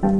[0.00, 0.14] Hello，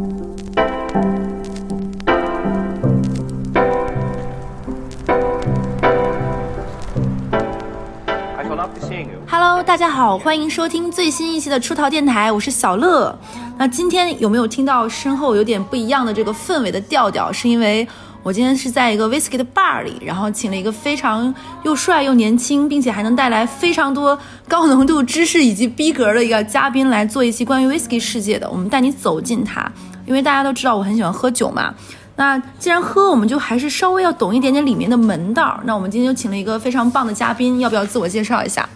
[9.62, 13.16] 大家好，欢迎收听最新一期的出逃电台，我是小乐。
[13.56, 17.32] 那今天有没有听到身后有点不一样的这个氛围的调调？
[17.32, 17.86] 是因为
[18.28, 28.46] 我今天是在一个 whiskey 的 bar 里，然后请了一个非常又帅又年轻，并且还能带来非常多高浓度知识以及逼格的一个嘉宾来做一期关于 whiskey 世界的。
[28.50, 29.66] 我们带你走进它，
[30.04, 31.74] 因为大家都知道我很喜欢喝酒嘛。
[32.16, 35.58] 那既然喝，我们就还是稍微要懂一点点里面的门道。
[35.64, 38.68] 那我们今天就请了一个非常棒的嘉宾，要不要自我介绍一下？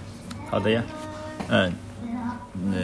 [0.49, 0.83] 好的呀，
[1.51, 1.71] 嗯，
[2.71, 2.79] 那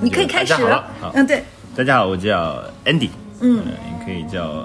[0.00, 1.42] 你可以开始了，好，嗯，对，
[1.74, 3.08] 大家好，我叫 Andy，
[3.40, 4.64] 嗯你可以叫，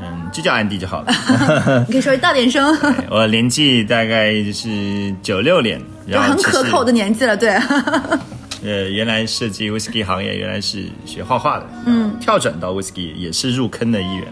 [0.00, 1.12] 嗯，就叫 Andy 就好了。
[1.86, 2.76] 你可以稍微大点声，
[3.10, 7.50] 我年纪大概就是九六年，就很可口的年纪了，对。
[8.62, 14.26] 呃，原来设计 whisky 行业，原来是学画画的，嗯，跳转到 whisky 也是入坑的一员。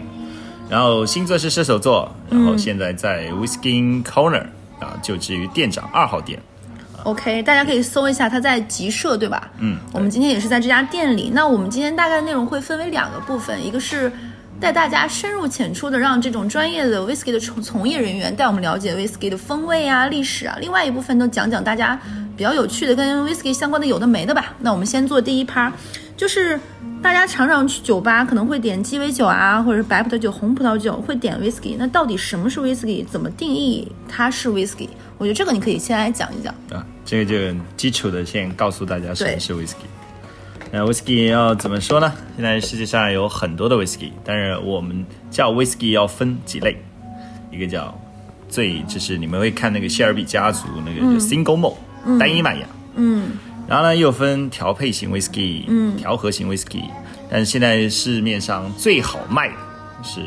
[0.69, 4.43] 然后星座是射手座，然后现在在 Whisky Corner
[4.79, 6.39] 啊，就职于店长二号店。
[7.05, 9.49] OK，大家可以搜一下，他在集社，对吧？
[9.57, 11.31] 嗯，我们今天也是在这家店里。
[11.33, 14.11] 那我们今天大概内容会分为两个部分，一个是
[14.59, 21.97] 带大家深入浅出的让这种专业的 whisky 的从从业人员带我们了解 whisky 的风味啊、历史啊；另外一部分都讲讲大家
[22.35, 24.53] 比较有趣的跟 whisky 相关的有的没的吧。
[24.59, 25.71] 那我们先做第一趴，
[26.17, 26.59] 就是
[27.01, 31.75] 大家常常去酒吧可能会点鸡尾酒啊，或者是白葡萄酒、红葡萄酒，会点 whisky。
[31.79, 33.05] 那到底什么是 whisky？
[33.05, 34.89] 怎么定义它是 whisky？
[35.17, 36.53] 我觉得这个你可以先来讲一讲。
[36.77, 39.87] 啊，这个就基础的先告诉大家什么是 whisky。
[40.71, 42.13] 那 whisky 要怎么说呢？
[42.35, 46.77] 现在世界上有很多的 whisky，但是我们叫 whisky 要分几类，
[47.51, 47.97] 一个叫
[48.47, 51.75] 最就是你们会看那个谢尔比家族那个叫 single malt、
[52.19, 53.31] 单一麦芽，嗯
[53.67, 56.83] 然后呢又分调配型 whisky，嗯调和型 whisky，
[57.29, 59.53] 但是现在市面上最好卖的
[60.03, 60.21] 是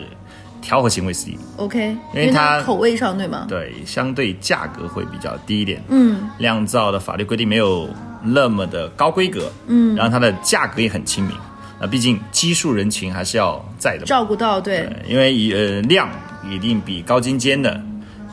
[0.60, 3.46] 调和型 whisky，，OK，因为它口味上对吗？
[3.48, 5.82] 对，相对价格会比较低一点。
[5.88, 7.88] 嗯酿造的法律规定没有
[8.24, 11.36] 那么的高规格，嗯，然后它的价格也很亲民。
[11.80, 16.08] 那毕竟基数人群还是要在的，照顾到对，对因为以呃量
[16.48, 17.80] 一定比高精尖的，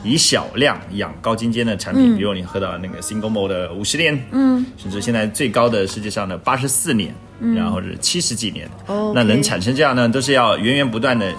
[0.04, 7.12] 以小量养高精尖的产品，比如你喝到那个 single malt 的五十年，嗯，甚至现在最高的世界上的八十四年，
[7.56, 11.32] 然后是七十几年，哦那能产生这样呢，都是要源源不断的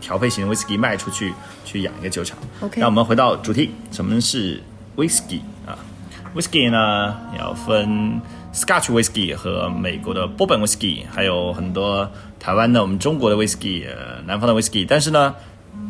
[0.00, 1.32] 调配型的 whisky 卖出去，
[1.64, 2.38] 去养一个酒厂。
[2.60, 4.62] OK 那我们回到主题，什么是
[4.96, 5.59] whisky 啊
[6.34, 8.20] ？whisky 呢要分
[8.52, 14.84] Scotch whisky 和美国的波本 whisky，还有很多台湾的、我们中国的 whisky，呃，南方的 whisky。
[14.88, 15.34] 但是呢，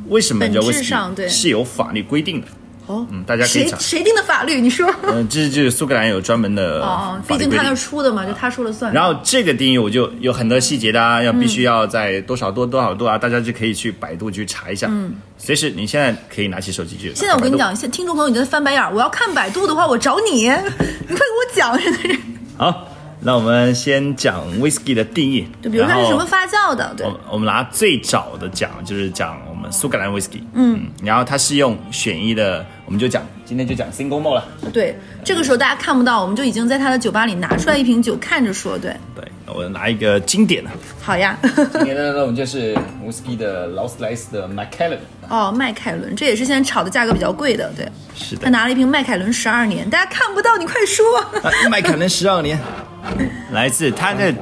[0.09, 2.47] 为什么叫 whisky 是有法律规定的？
[2.91, 3.79] 哦，嗯，大家可以讲。
[3.81, 4.61] 谁谁定的法律？
[4.61, 4.93] 你说？
[5.05, 7.71] 嗯，这就是苏格兰有专门的哦，毕竟他那。
[7.81, 8.93] 出的嘛，就他说了算。
[8.93, 14.87] 然后这个定义我就有很多细节的啊，要必须要在多少多多少度啊，大家就可以去百度去查一下。
[14.91, 17.15] 嗯，随时你现在可以拿起手机去。
[17.15, 22.19] 现在我跟你，讲，现听众朋友你在翻白眼儿，我要看百度的话，我找你， 你快给我讲，真的是。
[22.59, 22.89] 好，
[23.21, 25.47] 那我们先讲 whisky 的定义。
[25.63, 30.41] 就比如它是什么发酵的，对我，我们拿最早的讲，就是讲我们苏格兰 whisky。
[30.55, 34.49] 嗯，然后它是用选一的，我们就讲今天就讲 single malt 了。
[34.73, 34.97] 对。
[35.23, 40.71] 这个时候大家看不到，我们就已经在他的酒吧里拿出来一瓶酒，看着说，对，对，我拿一个经典的，
[41.03, 41.39] 好呀。
[41.45, 42.75] 经典的那种就是
[43.07, 44.99] whisky 的劳斯莱斯的 Macallan。
[45.29, 47.87] 哦，迈凯伦，这也是现在炒的价格比较贵的，对。
[48.15, 51.05] 是的，他拿了一瓶迈凯伦十二年，大家看不到，你快说。
[51.43, 52.59] 啊麦凯伦十二年，
[53.53, 54.35] 来自他的，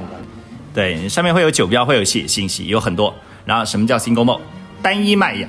[0.73, 3.13] 对，上面会有酒标，会有写信息，有很多。
[3.45, 4.39] 然后什么叫 single malt？
[4.81, 5.47] 单一麦芽，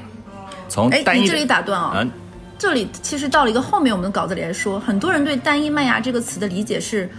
[0.68, 2.10] 从哎，单一你这里打断啊、嗯，
[2.58, 7.10] 这里其实到了一个后面我们的稿子里来说，很多人对单一麦芽这个词的理解是，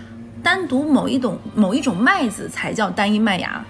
[0.44, 3.64] 单独某一种某一种麦子才叫单一麦芽。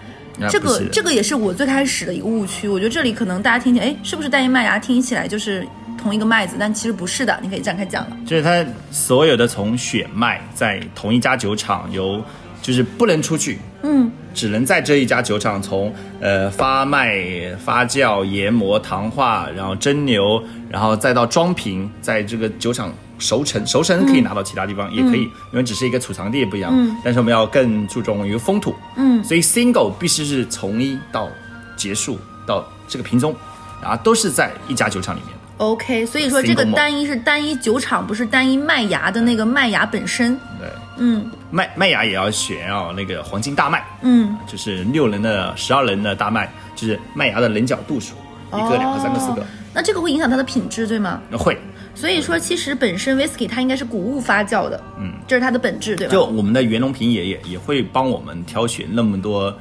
[0.49, 2.67] 这个这个也是我最开始的一个误区。
[2.67, 5.67] 我觉得这里可能大家听起来，哎，是不是单一麦芽听起来就是
[6.01, 6.55] 同一个麦子？
[6.57, 8.17] 但其实不是的，你可以展开讲了。
[8.25, 12.23] 就是它所有的从选麦在同一家酒厂由
[12.61, 17.19] 就是不能出去，嗯，只能在这一家酒厂从呃发麦、
[17.55, 26.71] 发酵、研磨、糖化，然后蒸馏，然后再到装瓶，在这个酒厂熟成，熟成可以拿到其他地方，也可以，因为只是一个储藏地不一样。
[26.73, 31.27] 嗯但是我们要更注重于风土，嗯，所以 single 必须是从一到
[31.75, 33.35] 结束到这个瓶中，
[33.81, 35.35] 然后，都是在一家酒厂里面。
[35.57, 40.35] OK，所以说这个单一是单一酒厂，不是单一麦芽的那个麦芽本身。
[40.59, 40.67] 对，
[40.97, 48.15] 嗯麦麦芽也要选要那个黄金大麦，嗯，就是六人的、十二人的大麦，就是麦芽的棱角度数，
[48.53, 51.21] 一个、两个、三个、四个哦，那这个会影响它的品质，对吗？
[51.37, 51.57] 会。
[51.93, 56.13] 所以说，其实本身 whisky 它应该是谷物发酵的，嗯，这是它的本质，对吧？
[56.13, 59.53] 就我们的袁隆平爷爷也会帮我们挑选那么多，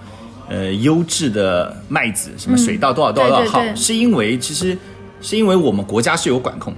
[0.48, 4.78] 呃优质的麦子，什么水稻多少多少多少号，对对对是因为其实
[5.20, 6.72] 是因为我们国家是有管控，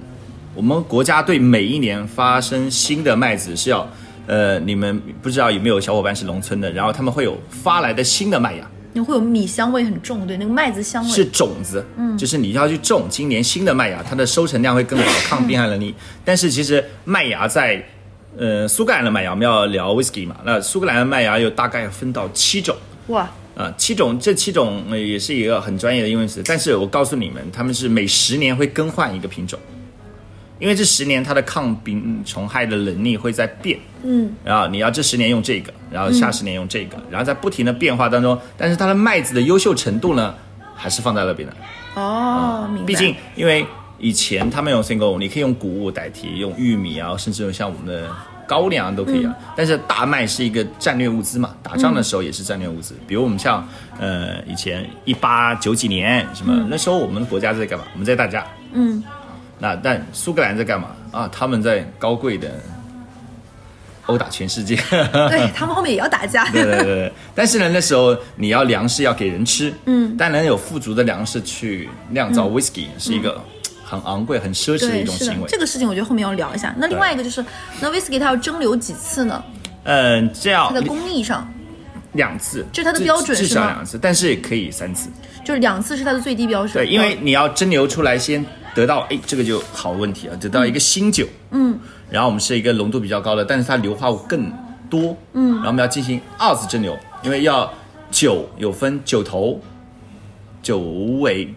[0.55, 3.87] 我们国家对每一年发生新的麦子是要，
[4.25, 11.09] 呃，你们不知道有没有小伙伴是农村的，然后他们会有发来的新的麦芽，你会有米香味很重，对，那个麦子香味。
[11.09, 15.93] 是种子，嗯，就是你要去种今年新的麦芽，它的收成量会更好，抗病害能力。
[16.23, 17.83] 但是其实麦芽在，
[18.37, 22.75] 呃，苏格兰的麦芽，我们要聊 whisky 嘛，那苏格兰的麦芽有大概分到七种，
[23.07, 29.59] 哇，啊，七种，这七种呃也是一个很专业的英文词，但是我告诉你们，他们是每十年会更换一个品种，
[30.59, 40.33] 因为这十年它的抗病虫害的能力会在变，嗯，然后你要这十年用这个，然后下十年用这个，然后在不停的变化当中，但是它的麦子的优秀程度呢，
[40.75, 41.55] 还是放在那边的。
[41.95, 42.85] 哦，明白。
[42.85, 43.65] 毕竟因为
[43.97, 48.09] 以前他们用 single，你可以用谷物代替，用玉米啊，甚至用像我们的
[48.47, 49.35] 高粱都可以啊。
[49.55, 52.95] 但是大麦是一个战略物资嘛，打仗的时候也是战略物资。
[53.07, 53.67] 比如我们像
[53.99, 57.85] 呃以前一八九几年什么、那时候我们国家在干嘛？
[57.93, 58.45] 我们在打架。
[58.73, 59.03] 嗯，
[59.63, 61.29] 那但苏格兰在干嘛啊？
[61.31, 62.51] 他们在高贵的
[64.07, 64.75] 殴打全世界。
[64.91, 66.49] 对 他们后面也要打架。
[66.49, 73.41] 对对对对，但是呢，那时候你要粮食要给人吃，嗯，但能有富足的粮食去酿造 whisky、是一个
[73.85, 75.47] 很昂贵、很奢侈的一种行为。
[75.47, 76.75] 这个事情我觉得后面要聊一下。
[76.77, 77.45] 那另外一个就是，
[77.79, 79.41] 那 whisky 它要蒸馏几次呢？
[79.85, 81.49] 嗯，这样它的工艺上，
[82.13, 85.09] 两次，这是它的标准至少两次，但是也可以三次。
[85.43, 86.73] 就是两次是它的最低标准。
[86.73, 88.43] 对，因为你要蒸馏出来，先
[88.73, 91.77] 得到，哎，这个就好问题啊，得到一个新酒，嗯，
[92.09, 94.51] 然后我们是一个浓度比较高的，但是它硫化物更
[94.89, 97.71] 多，嗯，然后我们要进行二次蒸馏，因为要
[98.09, 99.59] 酒有分酒头、
[100.61, 100.79] 酒
[101.19, 101.53] 尾、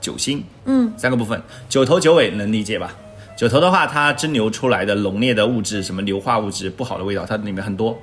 [0.00, 2.92] 酒心，嗯，三个部分，酒头、酒尾能理解吧？
[3.34, 7.98] 酒头的话，它蒸馏出来的浓烈的物质，什么硫化物质、不好的味道，它里面很多。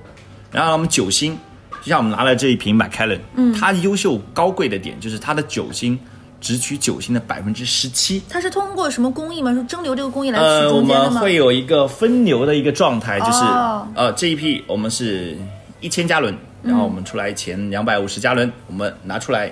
[0.51, 1.37] 然后我们酒心，
[1.81, 5.97] 就像我们拿了这一瓶 Macallan，嗯，它优秀高贵的点就是它的酒精
[6.41, 8.21] 只取酒精的百分之十七。
[8.29, 9.53] 它是通过什么工艺吗？
[9.53, 11.11] 是蒸馏这个工艺来呃，取我中间的吗？
[11.11, 15.37] 们会有一个分流的一个状态，就是、哦呃这一批我们是
[15.81, 16.33] 一千加仑，
[16.63, 19.51] 然后我们出来前两百五十加仑，我们拿出来，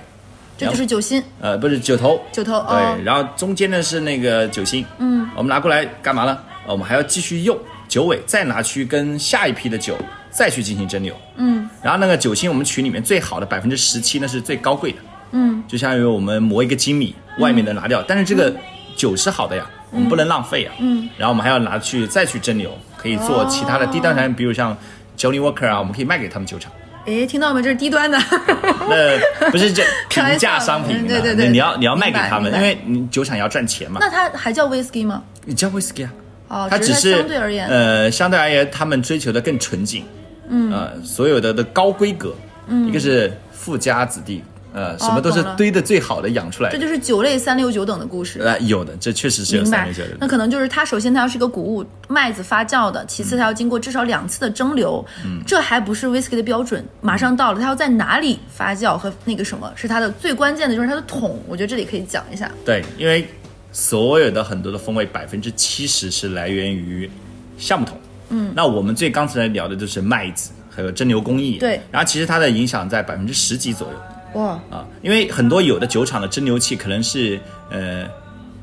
[0.57, 2.53] 这就是酒心、呃不是酒头，酒头。
[2.53, 6.37] 哦对，，然后中间呢是那个酒心，嗯，我们拿过来干嘛呢？
[6.65, 7.57] 呃我们还要继续用
[7.87, 9.97] 酒尾，再拿去跟下一批的酒
[10.37, 14.97] 再去进行蒸馏，嗯，然后那个酒心我们取里面最好的百分之十七，那是最高贵的，
[15.31, 18.55] 嗯，就相当于我们磨一个精米，外面的拿掉，但是这个
[18.95, 24.77] 酒是好的呀，我们不能浪费呀，嗯，然后我们还要拿去再去蒸馏，可以做其他的低端产品，比如像
[25.17, 26.71] Johnny Walker 啊，我们可以卖给他们酒厂。
[27.07, 27.63] 哎，听到没？
[27.63, 28.19] 这是低端的。
[28.87, 33.97] 那不是这 平价商品的，对对对你要你要卖给他们，因为你酒厂要赚钱嘛。
[34.01, 35.23] 那它还叫 whisky 吗？
[35.45, 36.13] 你叫 whisky 啊？
[36.49, 40.05] 哦，它只是相对而言，呃，相对而言，他们追求的更纯净，
[40.49, 42.33] 嗯，呃，所有的的高规格，
[42.67, 48.39] 嗯，一个是富家子弟，呃，什么都是堆的最好的养出来的，这就是酒类三六九等的故事。
[48.41, 62.49] 呃，有的，这确实是有三六九等，那可能就是它首先它要是一个谷物麦子发酵的，其次它要经过至少两次的蒸馏，嗯，这还不是 whisky 的标准，马上到了，它要在哪里发酵和那个什么是它的最关键的就是它的桶，我觉得这里可以讲一下。
[62.63, 63.27] 对，因为
[63.71, 67.09] 所有的很多的风味百分之七十是来源于
[67.57, 67.97] 橡木桶，
[68.29, 71.79] 嗯，那我们最刚才聊的就是麦子还有蒸馏工艺，对。
[71.91, 78.05] 然后其实它的影响在百分之十几左右，哇，啊，因为很多有的酒厂的蒸馏器可能是呃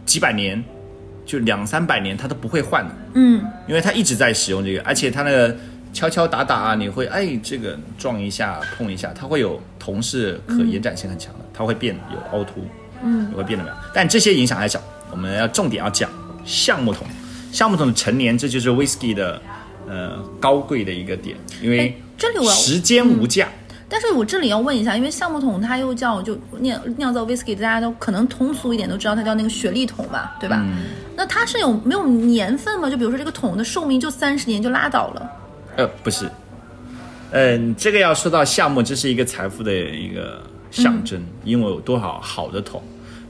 [0.07, 0.63] 几百年，
[1.25, 5.57] 就两三百年它都不会换的，嗯，因为它一直在使用这个，而且它那个
[5.93, 12.67] 敲敲打打啊，你会哎这个撞一下碰一下，它会有铜是可延展性很强的，它会变有凹凸，
[13.03, 14.81] 嗯，也会变得没有，但这些影响还小，
[15.11, 16.11] 我们要重点要讲
[16.45, 17.07] 橡木桶，
[17.55, 19.41] 橡木桶的陈年，这就是 whisky 的
[19.89, 23.49] 呃高贵的一个点，因为哎这里我时间无价。
[23.89, 30.67] 但是我这里要问一下，因为橡木桶它又叫就酿酿造 whisky，大家都可能通俗一点都知道它叫那个雪莉桶吧，对吧？
[31.15, 32.91] 那它是有没有年份吗？
[32.91, 35.31] 就比如说这个桶的寿命就三十年就拉倒了，
[35.77, 36.29] 呃，不是，
[37.31, 40.43] 嗯，这个要说到项目，这是一个财富的一个
[40.73, 42.83] 象征，因为有多少好的桶。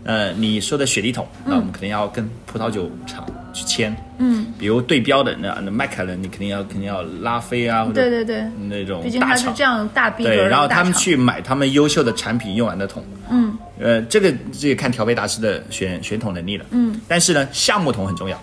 [0.04, 9.36] 呃，你说的雪莉桶，那我们肯定要跟葡萄酒厂去签，嗯，比如对标的那那迈凯伦，你肯定要肯定要拉菲啊，或者对对对，那种毕竟大厂。
[9.36, 18.38] 它是这，样大 B 对，然后他们去买他们优秀的产品用完的桶，嗯，呃，这个这个看调配大师的选选桶能力了，嗯，但是呢，橡木桶很重要，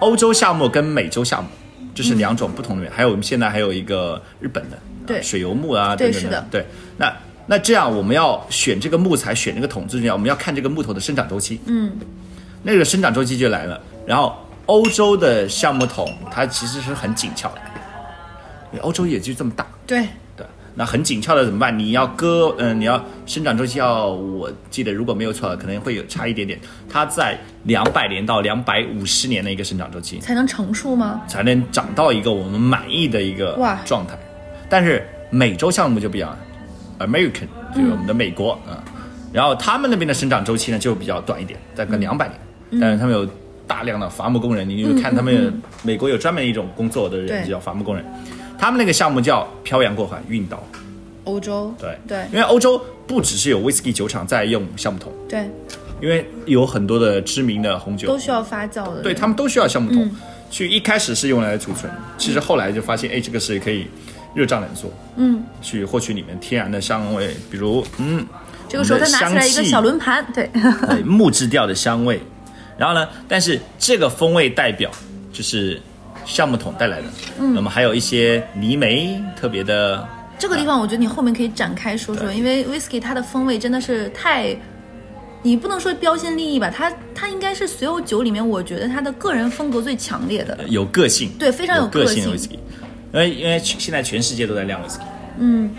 [0.00, 1.48] 欧洲橡木跟美洲橡木
[1.94, 5.18] 这是两种不同的，还有我们现在还有一个日本的，对。
[5.18, 6.46] 啊水油木啊等等对是的。
[6.50, 7.12] 对，那
[7.46, 11.92] 那这样我们要选这个木材，选这个桶最重要，我们要看这个木头的生长周期，嗯，
[12.62, 17.60] 那个生长周期就来了，然后欧洲的橡木桶它其实是很紧俏的，
[18.72, 20.06] 因为欧洲也就这么大，对，
[20.36, 21.76] 对，那很紧俏的怎么办？
[21.76, 31.22] 你要割，嗯、你要生长周期要，我记得如果没有错，可能会有差一点点，它在两百年到两百五十年的一个生长周期，才能成熟吗？
[31.26, 34.18] 才能长到一个我们满意的一个状态。
[34.68, 36.36] 但是美洲项目就不一样
[36.98, 38.82] ，American 就是我们的美国啊、
[39.32, 43.28] 然后他们那边的生长周期呢就比较短一点，大概两百年，但是他们有
[43.72, 45.50] 大量的伐木工人，你就看他们、
[45.82, 48.04] 美国有专门一种工作的人就叫伐木工人，
[48.58, 50.62] 他们那个项目叫漂洋过海运到，
[51.24, 51.98] 欧洲，对。
[52.06, 52.26] 对。
[52.30, 55.48] 因为欧洲不只是有 whisky 酒厂在用橡木桶，对，
[56.02, 58.08] 因为有很多的知名的红酒。
[58.08, 59.00] 都需要发酵的。
[59.00, 60.10] 对他们都需要橡木桶，
[60.50, 63.86] 去一开始是用来储存，其实后来就发现，哎，这个是可以
[64.34, 68.26] 热胀冷缩，嗯，去获取里面天然的香味，比如嗯，
[68.68, 70.50] 这个时候他拿起来一个小轮盘，对，
[70.88, 72.20] 对木质调的香味，
[72.78, 74.90] 然后呢，但是这个风味代表
[75.32, 75.80] 就是
[76.24, 80.06] 橡木桶带来的，嗯，那么还有一些泥煤特别的，
[80.38, 84.56] 这个地方我觉得你后面可以展开说说，因为 whisky 它的风味真的是太，
[85.42, 90.58] 你不能说标新立异吧，它它应该是所有酒里面，我觉得它的个人风格最强烈的。
[90.68, 92.58] 有个性，对非常有有个性 whisky，
[93.12, 95.00] 因为因为现在全世界都在酿 whisky，
[95.38, 95.70] 嗯，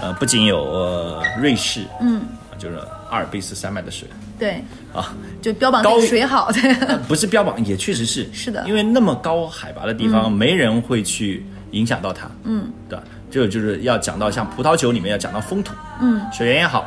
[0.00, 2.22] 呃，不仅有呃瑞士，嗯，
[2.58, 2.76] 就是
[3.10, 4.62] 阿尔卑斯山脉的水对，
[4.94, 8.64] 啊，就标榜高水好，对，呃不是标榜，也确实是，是的。
[8.66, 13.04] 因为那么高海拔的地方，没人会去影响到它，嗯，对吧？
[13.30, 16.84] 这个就是要讲到像葡萄酒里面要讲到风土，嗯，水源也好，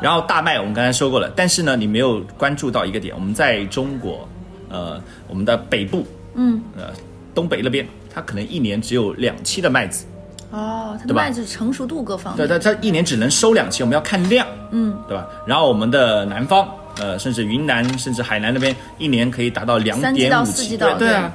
[0.00, 4.28] 然后大麦我们刚才说过了，但是呢，你没有关注到一个点，我们在中国，
[4.68, 6.86] 呃，我们的北部，嗯，呃，
[7.34, 10.06] 东北那边，它可能一年只有两期的麦子，
[10.50, 15.24] 哦，它的麦子成熟度各方对，它它一年只能收两期，我们要看量，嗯，对吧？
[15.46, 21.32] 然后我们的南方，呃，甚至云南，甚至海南那边，一年可以达到两点五季到对对啊，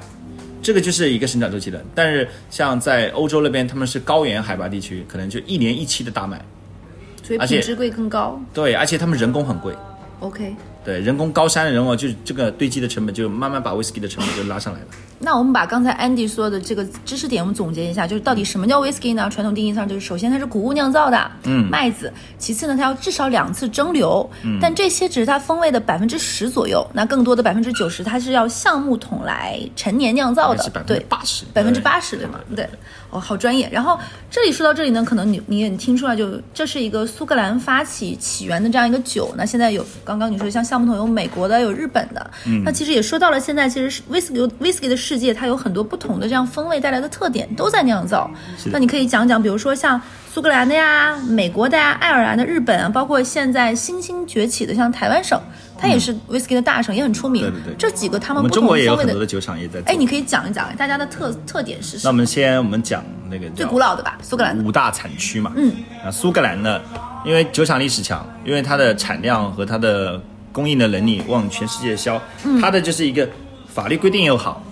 [0.62, 1.84] 这个就是一个生长周期的。
[1.94, 6.44] 但是像在欧洲那边，他们是高原海拔地区，可能就一年一期的大麦，
[7.24, 8.42] 所以品质会更高。
[8.54, 9.74] 对，而且他们人工很贵
[10.20, 14.88] ，OK，对，人工高山的人哦就这个堆积的成本就慢慢把 whisky 的成本就拉上来了。
[15.22, 19.30] 那我们把刚才 Andy 说的这个知识点，我们总结一下，就是到底什么叫 whisky 呢？
[19.30, 30.70] 传统定义上就是，首先它是谷物酿造的，嗯，麦子；其次呢，它要至少两次蒸馏，嗯，但这些只是它风味的百分之十左右，那更多的百分之九十，它是要橡木桶来陈年酿造的。
[30.88, 32.40] 对，八十，百分之八十对吗？
[32.56, 32.68] 对，
[33.12, 33.70] 哦，好专业。
[33.72, 34.00] 然后
[34.30, 39.34] 这里说到这里呢，可能你你也听出来就，这是一个苏格兰发起起源的这样一个酒。
[39.38, 48.32] 那现在有刚刚你说像橡木桶有美国的，有日本的，嗯那其实也说到了现在，其实是 whisky whisky 的世界，它有很多不同的这样风味带来的特点都在酿造。
[48.66, 50.02] 那你可以讲讲，比如说像
[50.34, 55.38] 苏格兰的呀、美国的呀、爱尔兰的、日本啊，包括现在新兴崛起的像台湾省，
[55.78, 57.44] 它也是 whisky 的大省，也很出名。
[57.44, 59.92] 嗯对对对这几个他我们不们中国也有风味很多的酒厂也在做。
[59.92, 62.02] 哎，你可以讲一讲大家的特特点是什么？
[62.06, 64.64] 那我们先我们讲那个最古老的吧，苏格兰的。
[64.64, 65.52] 五大产区嘛。
[65.58, 65.74] 嗯，
[66.06, 66.80] 啊，苏格兰呢，
[67.26, 70.22] 因为酒厂历史强，因为它的产量和它的
[70.54, 73.28] 供应的能力往全世界销，嗯它的就是一个
[73.68, 74.64] 法律规定又好，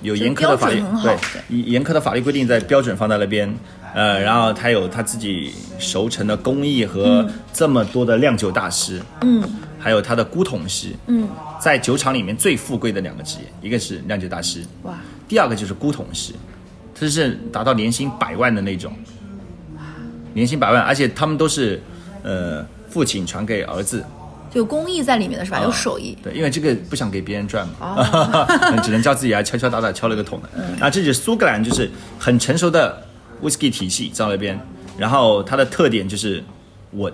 [0.00, 1.16] 有严苛的法律标准很好对
[1.50, 3.54] 对严苛的法律规定在标准放在那边。
[3.94, 9.42] 呃，然后他有他自己熟成的工艺和这么多的酿酒大师，嗯，
[9.78, 11.28] 还有他的古桶师，嗯，
[11.60, 14.94] 在酒厂里面最富贵的两个职业，一个是酿酒大师，哇，
[15.28, 16.32] 第二个就是古桶师，
[16.94, 18.92] 这是达到年薪百万的那种，
[20.32, 21.80] 年薪百万，而且他们都是
[22.22, 24.02] 呃父亲传给儿子，
[24.50, 25.58] 就有工艺在里面的是吧？
[25.58, 26.16] 啊有手艺。
[26.22, 30.48] 对，因为这个不想给别人赚嘛，哦 只能叫自己来敲敲打打敲了个桶的。
[30.56, 33.02] 嗯那这就是苏格兰，就是很成熟的
[33.42, 34.58] whisky 体系在那边，
[34.96, 36.42] 然后它的特点就是
[36.92, 37.12] 稳。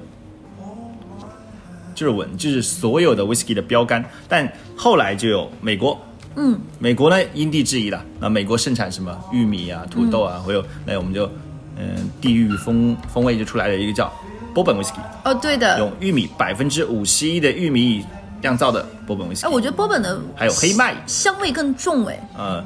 [1.94, 6.00] 就是稳，就是所有的 whisky 的标杆，但后来就有美国，
[6.36, 11.28] 嗯，美国呢因地制宜的，那美国盛产什么玉米啊、土豆啊，还有那我们就
[11.76, 14.12] 嗯地域风风味就出来了一个叫
[14.54, 15.76] 波本 whisky，哦，对的。
[15.80, 18.04] 用玉米百分之五十一的玉米
[18.40, 20.94] 酿造的波本威士哎，忌，我觉得波本的还有黑麦。
[21.04, 22.28] 香味更重哎。
[22.36, 22.64] 呃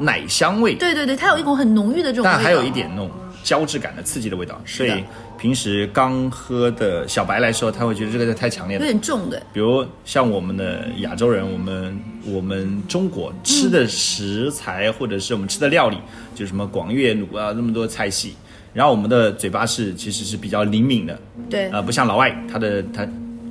[0.00, 2.32] 奶香味，对对对，它有一股很浓郁的这种味道。
[2.34, 3.10] 但还有一点那种
[3.42, 5.04] 胶质感的刺激的味道，所以
[5.38, 8.90] 平时刚喝的小白来说，他会觉得这个太强烈了有。
[8.90, 9.40] 点重的。
[9.52, 15.96] 比如像我们的亚洲人，我们我们中国吃的食材、或者是我们吃的料理，
[16.34, 18.34] 就什么广粤卤啊那么多菜系，
[18.74, 23.06] 然后我们的嘴巴是其实是比较灵敏的，对，呃，不像老外，他的他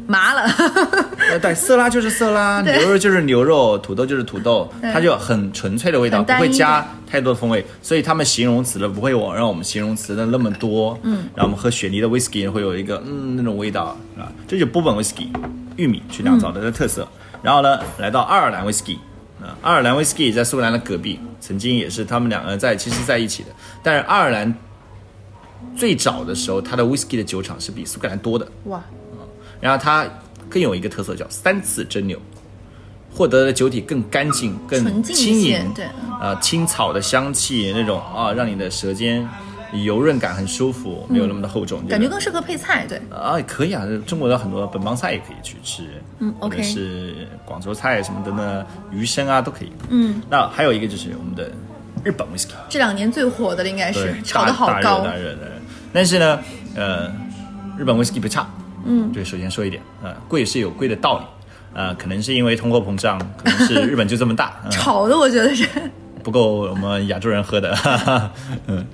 [0.08, 0.42] 麻了。
[1.30, 10.98] 呃，对，色拉就是色拉，牛肉就是牛肉，土豆就是土豆，它就很纯粹的味道，不会加太多的风味，所以他们形容词的不会我让我们形容词的那么多。
[11.04, 15.28] 嗯，然后我们喝雪梨的 whisky 会有一个嗯那种味道啊，这就波本 whisky
[15.76, 17.08] 玉米去酿造的的特色。
[17.44, 18.98] 然后呢，来到爱尔兰 whisky。
[19.40, 23.50] 啊，爱尔兰 whisky 在苏格兰的隔壁，曾经也是他们两个在其实在一起的，
[23.84, 24.52] 但是爱尔兰
[25.76, 28.48] 最早的时候，它的 whisky 的酒厂是比苏格兰多的。
[28.64, 28.82] 哇，
[29.60, 30.06] 然后它
[30.50, 32.18] 更有一个特色叫三次蒸馏，
[33.12, 35.86] 获得的酒体更干净、更轻盈，对。
[36.20, 39.28] 啊、青草的香气那种啊，让你的舌尖
[39.86, 45.84] 油润感很舒服，没有那么的厚重，感觉更适合配菜，对，啊，可以啊，中国的很多本帮菜也可以去吃，
[46.18, 49.72] 嗯 OK 是广州菜什么的呢，鱼生啊都可以。
[49.90, 51.52] 嗯，那还有一个就是我们的
[52.04, 55.02] 日本 whisky，这两年最火的了应该是，炒的好大高。
[55.02, 55.50] 大热大热。
[55.50, 55.52] 的。
[55.94, 56.40] 但是呢，
[56.76, 57.12] 呃，
[57.78, 58.50] 日本 whisky 不差，
[58.88, 61.26] 嗯，对，首先说一点，呃，贵是有贵的道理，
[61.74, 65.68] 呃，可能是因为通货膨胀，可能是 日本就这么大， 嗯、炒的，我觉得是，
[66.24, 68.32] 不够我们亚洲人喝的，哈哈，
[68.68, 68.86] 嗯，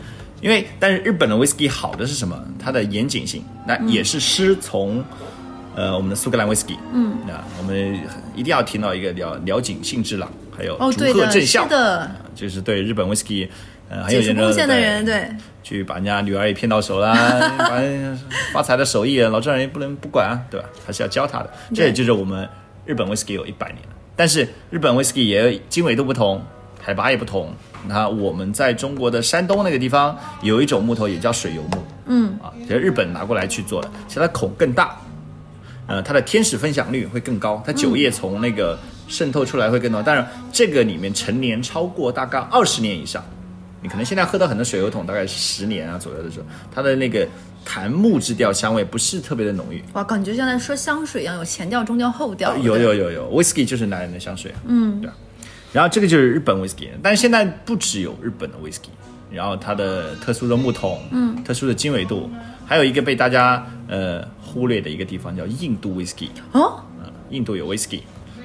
[0.41, 2.37] 因为但是日本的 whisky 好的是什么？
[2.59, 5.03] 它的严谨性，那也是师从、
[5.75, 7.99] 呃我们的苏格兰 whisky，嗯，那我们
[8.35, 13.47] 一定要听到一个叫辽井幸之郎，还有哦，竹贺对的，是正孝，的，就是对日本 whisky
[13.93, 15.29] 呃很有杰出研究贡献的人，对，
[15.61, 17.13] 去把人家女儿也骗到手啦，
[17.59, 18.19] 把人
[18.51, 20.67] 发财的手艺，老丈人也不能不管啊，对吧？
[20.85, 21.49] 还是要教他的。
[21.75, 22.47] 这也就是我们
[22.85, 26.41] 日本 whisky 有一百年了，但是日本 whisky 也经纬度不同，
[26.81, 27.53] 海拔也不同。
[27.85, 34.97] 那我们在中国的山东那个地方有一种木头也叫水油木，嗯，啊，其实日本拿过来去做的，其实它孔更大，
[35.87, 40.01] 呃，它的天使分享率会更高，它酒液从那个渗透出来会更多。
[40.01, 43.21] 当然，这个里面陈年超过大概二十年以上，
[43.83, 47.27] 你可能现在喝到很多水油桶，大概是十年啊左右的时候，它的那个
[47.65, 49.83] 檀木质调香味不是特别的浓郁。
[49.91, 55.15] 哇，感觉像在说香水一样，有前调、中调、后调，有有有有，whisky 就是男人的香水啊，嗯，对啊。
[55.73, 58.89] 然后这个就是日本 whisky，但是现在不只有日本的 whisky，
[59.29, 62.29] 然后它的特殊的木桶，嗯，特殊的经纬度，
[62.65, 68.01] 还有一个被大家呃忽略的一个地方叫印度 whisky，哦，呃，印度有 whisky，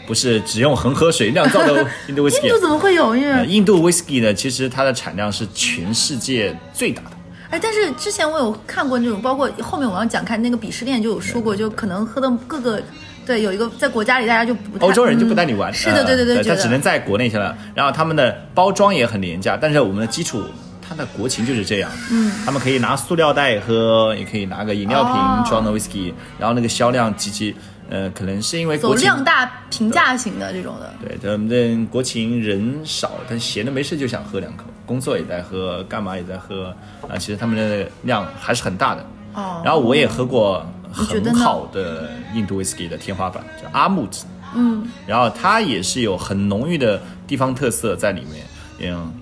[0.09, 3.15] 不是只用恒河水酿造的 印度 whisky 印度怎么会有？
[3.15, 7.11] 因呃，印度 whisky 呢，其实它的产量是全世界最大的。
[7.51, 12.83] 哎，但是之前我有看过那种，包括后面我要讲看那个鄙视链就有说过，就可能喝的各个。
[13.27, 17.55] 对，有一个在国家里大家就不太欧洲人就不带嗯你玩，是的，对对对，他只能在国内去了。
[17.75, 20.43] 然后他们的包装也很廉价，但是我们的基础，
[20.89, 21.91] 它的国情就是这样。
[22.11, 27.55] 嗯，他们可以拿塑料袋喝，也可以拿个饮料哦瓶装的 whisky，、然后那个销量极其，
[27.89, 30.93] 呃，可能是因为走量大平价型的这种的。
[31.01, 36.75] 对，他们的国情人少，但闲的没事就想喝两口，工作也在喝，干嘛也在喝
[37.09, 37.17] 啊。
[37.17, 39.03] 其实他们的量还是很大的。
[39.35, 44.27] 哦然后我也喝过很好的印度 whisky 的天花板，叫阿木子。
[44.55, 48.47] 嗯，然后它也是有很浓郁的地方特色在里面，
[48.81, 49.13] 嗯，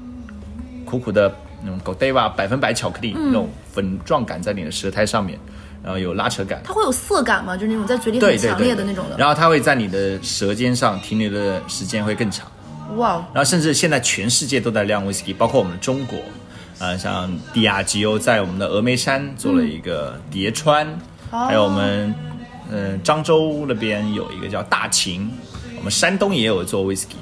[0.85, 5.39] 苦苦的那种 Godiva 百分百巧克力、嗯那种粉状感在你的舌苔上面，
[5.87, 6.61] 然后有拉扯感。
[6.65, 7.57] 它会有涩感吗？
[7.57, 9.17] 就是那种在嘴里很强烈的那种的。
[9.17, 12.45] 然后它会在你的舌尖上停留的时间会更长。
[12.97, 16.19] 哇哦，然后甚至现在全世界都在酿 whisky，包括我们中国，
[16.81, 20.87] 呃，像迪亚吉欧在我们的峨眉山做了一个叠川，
[21.31, 22.13] 还有我们
[22.69, 25.31] 呃漳州那边有一个叫大秦，
[25.79, 27.17] 我们山东也有做 whisky，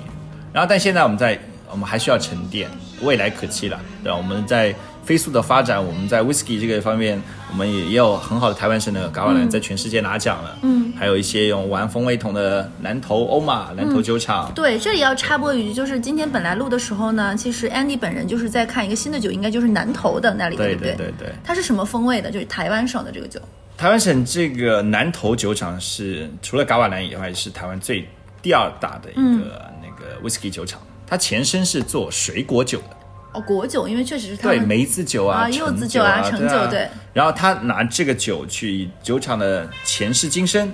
[0.55, 1.39] 然后但现在我们在
[1.71, 2.71] 我们还需要沉淀，
[3.03, 4.17] 未来可期了，对吧？
[4.17, 14.51] 我们在飞速的发展，我们在 whisky 这个方面，我们也也有很好的台湾省的嘎瓦兰在全世界拿奖了，嗯，还有一些用玩风味桶的南投欧玛南投酒厂。
[14.55, 20.95] 对，这里要插播一句，就是今天本来录的时候呢，其实 Andy 本人就是在看一个新的酒，应该就是南投的那里，对不对？
[20.95, 22.31] 对对对它是什么风味的？
[22.31, 23.41] 就是台湾省的这个酒。
[23.77, 28.09] 台湾省这个南投酒厂是除了嘎瓦兰以外，是台湾最
[28.41, 30.81] 第二大的一个、那个 whisky 酒厂。
[31.07, 32.97] 它前身是做水果酒的，
[33.35, 36.91] 哦，果酒，因为确实是他对梅子酒啊、啊柚子酒啊啊、橙酒对啊。
[37.13, 40.73] 然后他拿这个酒去酒厂的前世今生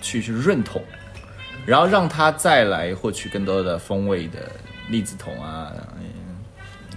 [0.00, 0.82] 去去润桶，
[1.66, 4.52] 然后让它再来获取更多的风味的
[4.90, 5.72] 栗子桶啊，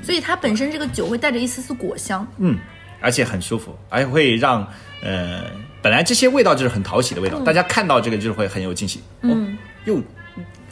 [0.04, 2.26] 所以它本身这个酒会带着一丝丝果香。
[2.38, 2.58] 嗯，
[3.00, 4.68] 而且很舒服，而且会让
[5.02, 5.44] 呃，
[5.82, 9.02] 本来这些味道就是很讨喜的味道，大家看到这个就是会很有惊喜。
[9.22, 10.02] 嗯，哦、又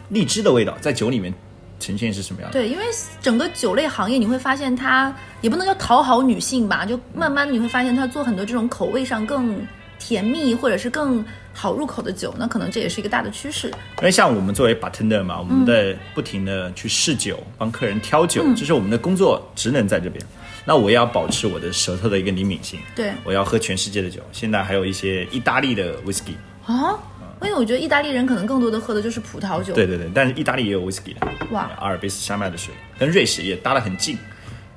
[0.10, 1.34] 荔枝的味道在酒里面
[1.80, 2.60] 呈现是什么样的？
[2.60, 2.84] 对，因为
[3.22, 9.66] 整个酒类行业，你会发现它也不能叫讨好女性吧，就慢慢的你会发现它做很多这种口味上更
[10.00, 13.68] 甜蜜或者是更好入口的酒，那可能这也是一个大的趋势。
[14.00, 20.24] 因为像我们作为 bartender 嘛，我们在不停的去试酒，帮客人挑酒，这是我们的工作职能在这边。
[20.68, 24.20] 那我也要保持我的舌头的一个灵敏性，对我要喝全世界的酒。
[24.32, 26.34] 现在还有一些意大利的 whisky，
[26.66, 26.98] 啊，
[27.42, 29.74] 因为我觉得意大利人可能更多的喝的就是葡萄酒。
[29.74, 34.18] 对对对，但是意大利也有 whisky 的，哇阿尔卑斯山脉的水跟瑞士也搭得很近，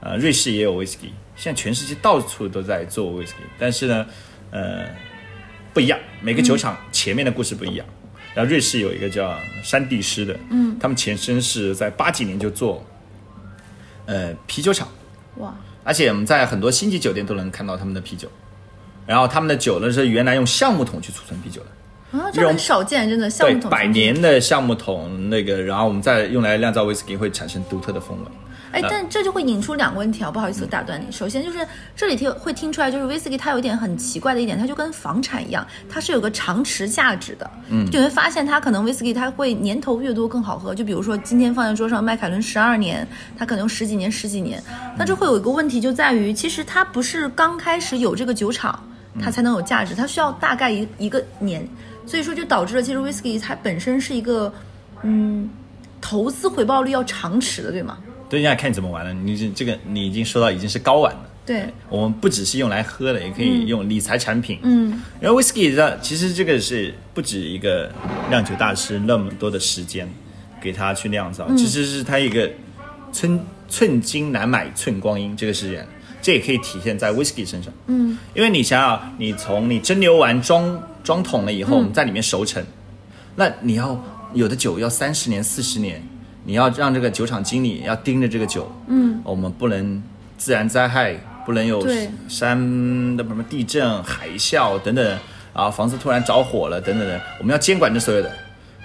[0.01, 4.07] 呃，瑞士也有 whisky，现在全世界到处都在做 whisky，但是呢，
[4.51, 4.87] 呃，
[5.73, 7.87] 不一样，每个酒厂前面的故事不一样。
[8.35, 12.85] 然后瑞士有一个叫山地师的，嗯，他们前身是在八几年就做，
[14.07, 14.87] 呃，啤酒厂。
[15.37, 18.29] 哇，而且我们在很多星级酒店都能看到他们的啤酒。
[19.07, 21.67] 然后他们的酒呢是原来用橡木桶去储存啤酒的，
[22.11, 28.25] 啊，这很少见，真的橡木，桶百年的橡木桶那个，然后我们再用来酿造威士忌会产生独特的风味。
[28.71, 31.11] 哎，但这就会引出两个问题啊，不好意思，打断你。
[31.11, 31.67] 首先就是
[31.97, 37.51] 这里听会听出来，就是威士忌它有一点很奇怪的一点，它就跟房产一样，它是有个长持价值的。
[37.71, 40.75] 嗯，就你会发现它可能威士忌它会年头越多更好喝。
[40.75, 44.63] 就比如说今天放在桌上麦凯伦十二年，它可能用十几年、十几年。
[44.99, 48.79] 那这会有一个问题就在于，其实它不是刚开始有这个酒厂，
[49.19, 51.67] 它才能有价值，它需要大概一一个年，
[52.09, 54.53] 所以说就导致了其实 whisky 它本身是一个，
[55.03, 55.49] 嗯，
[56.01, 57.99] 投资回报率要长持的，对吗？
[58.31, 59.13] 对，现在看你怎么玩了。
[59.13, 61.21] 你这这个你已经说到已经是高玩了。
[61.45, 64.59] 对，我们不只是用来喝的，也可以用理财产品。
[64.63, 67.91] 嗯，因为 whisky 的其实这个是不止一个
[68.29, 70.09] 酿酒大师那么多的时间
[70.61, 72.51] 给他去酿造，其实是他一个
[73.13, 75.87] 寸寸金难买寸光阴这个事件，
[76.21, 77.73] 这也可以体现在 whisky 身上。
[77.87, 82.65] 嗯，因为你想想，你从你蒸馏完装装桶了以后，我们在里面熟成，
[83.35, 83.99] 那你要
[84.35, 86.03] 有的酒要三十年、四十年，
[86.45, 90.03] 你要让这个酒厂经理要盯着这个酒，嗯，我们不能
[90.37, 91.15] 自然灾害，
[91.47, 91.87] 不能有
[92.29, 95.19] 山的什么地震、海啸等等
[95.53, 98.31] 啊，房子突然着火了等等的，我们要监管这所有的。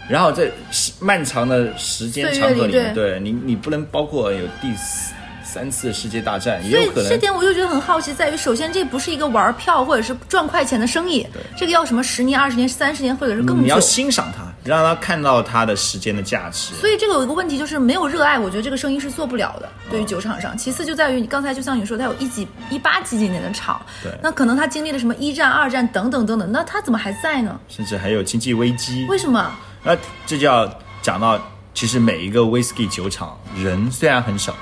[0.09, 3.11] 然后在时漫长的时间长河里面，对。
[3.11, 5.13] 对你，你不能包括有第四
[5.53, 13.79] 三次世界大战，也所以有可能这点我就觉得很好奇，在于首先这不是一个玩票或者是赚快钱的生意，这个要什么十年、二十年、三十年或者是更久你要。
[13.79, 16.73] 欣赏它，让他看到它的时间的价值。
[16.73, 19.69] 所以这个有一个问题就是没有热爱，我觉得这个生意是做不了的。
[19.91, 27.59] 对于酒厂商，其次就在于你刚才就像你说，它有一几一八几几年的厂，对那可能他经历了什么一战、二战等等等等，那他怎么还在呢？
[27.67, 29.05] 甚至还有经济危机。
[29.07, 29.51] 为什么？
[29.83, 30.67] 那这就要
[31.03, 31.39] 讲到，
[31.75, 34.55] 其实每一个 whisky 酒厂人虽然很少，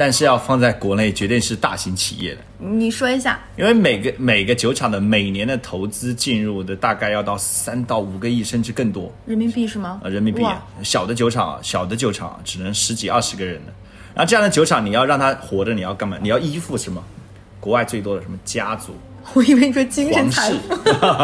[0.00, 3.38] 但是要放在国内绝对是大型企业的，你说一下。
[3.58, 10.00] 因为每个每个酒厂的每年的投资进入的大概要到三到五个亿，甚至更多人民币是吗？
[10.02, 10.66] 啊，人民币啊。
[10.82, 13.72] 小的酒厂，小的酒厂只能十几二十个人的，
[14.14, 16.16] 然后这样的酒厂你要让它活着，你要干嘛？
[16.22, 17.04] 你要依附什么？
[17.60, 18.94] 国外最多的什么家族？
[19.34, 20.56] 我以为你说精神财富。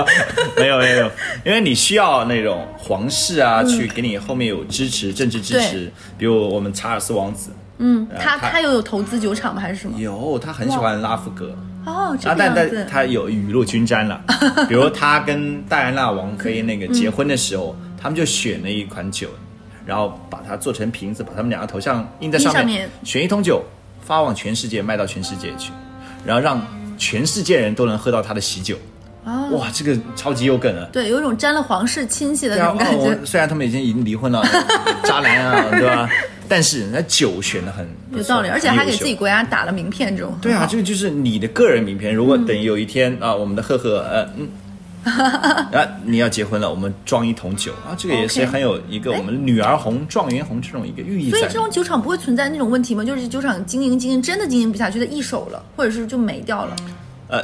[0.60, 1.10] 没有没有，
[1.46, 5.90] 因为你需要那种皇室啊，去给你后面有支持，政治支持。
[6.18, 9.60] 比如我们查尔斯王子，嗯，呃他他又有有投资酒厂吗？
[9.60, 9.98] 还是什么？
[9.98, 12.86] 有他很喜欢拉夫格，哦，这啊，但但。
[12.86, 14.20] 他有雨露均沾了。
[14.68, 19.28] 比如他跟戴安娜王妃那个结婚的时候，他们就选了一款酒，
[19.84, 23.62] 然后把它做成瓶子，把他们两个头像印在上面，上面选一桶酒
[24.00, 25.70] 发往全世界，卖到全世界去，
[26.24, 26.60] 然后让
[26.96, 28.76] 全世界人都能喝到他的喜酒。
[29.24, 30.86] 哦，哇，这个超级有梗啊！
[30.92, 33.10] 对，有一种沾了皇室亲戚的那种感觉。
[33.10, 34.40] 哦虽然他们已经已经离婚了，
[35.02, 36.08] 渣男啊，对吧？
[36.48, 42.14] 但是人家酒选的很有道理，而且还给自己国家打了名片，这种对啊，这 个就是你的个人名片。
[42.14, 44.48] 如果等有一天啊，我们的赫赫呃嗯。
[45.06, 51.30] 啊，你要结婚了，我们装一桶酒啊，这个也是很有一个我们女儿红、状元红这种一个寓意。
[51.30, 53.04] 所以这种酒厂不会存在那种问题吗？
[53.04, 56.74] 就是酒厂经营经营真的经营不下去，它易手了，或者是就没掉了。
[57.28, 57.40] 呃，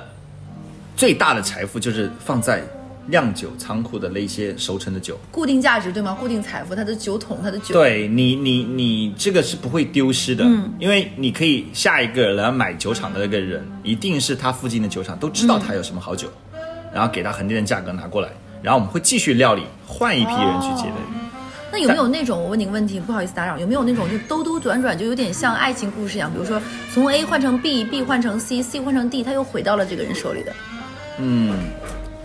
[0.97, 2.65] 最大的财富就是放在
[3.07, 5.19] 酿酒仓库的那些熟成的酒。
[5.31, 6.17] 固定价值对吗？
[6.19, 7.75] 固定财富，它的酒桶，它的酒。
[7.75, 16.29] 对你，你你这个是不会丢失的，嗯，因为你可以下一个来买酒厂的那个人，一定是他附近的酒厂都知道他有什么好酒，
[16.95, 18.29] 然后给他恒定的价格拿过来，
[18.63, 20.97] 然后我们会继续料理，换一批人去接的。
[21.75, 26.31] 那有没有那种我问你个问题，不好意思打扰，有没有那种就兜兜转转，就有点像爱情故事一样？
[26.31, 26.61] 比如说
[26.93, 30.53] 从 A 换成 B，B 换成 C，C 换成 D，他又回到了这个人手里的。
[31.19, 31.55] 嗯，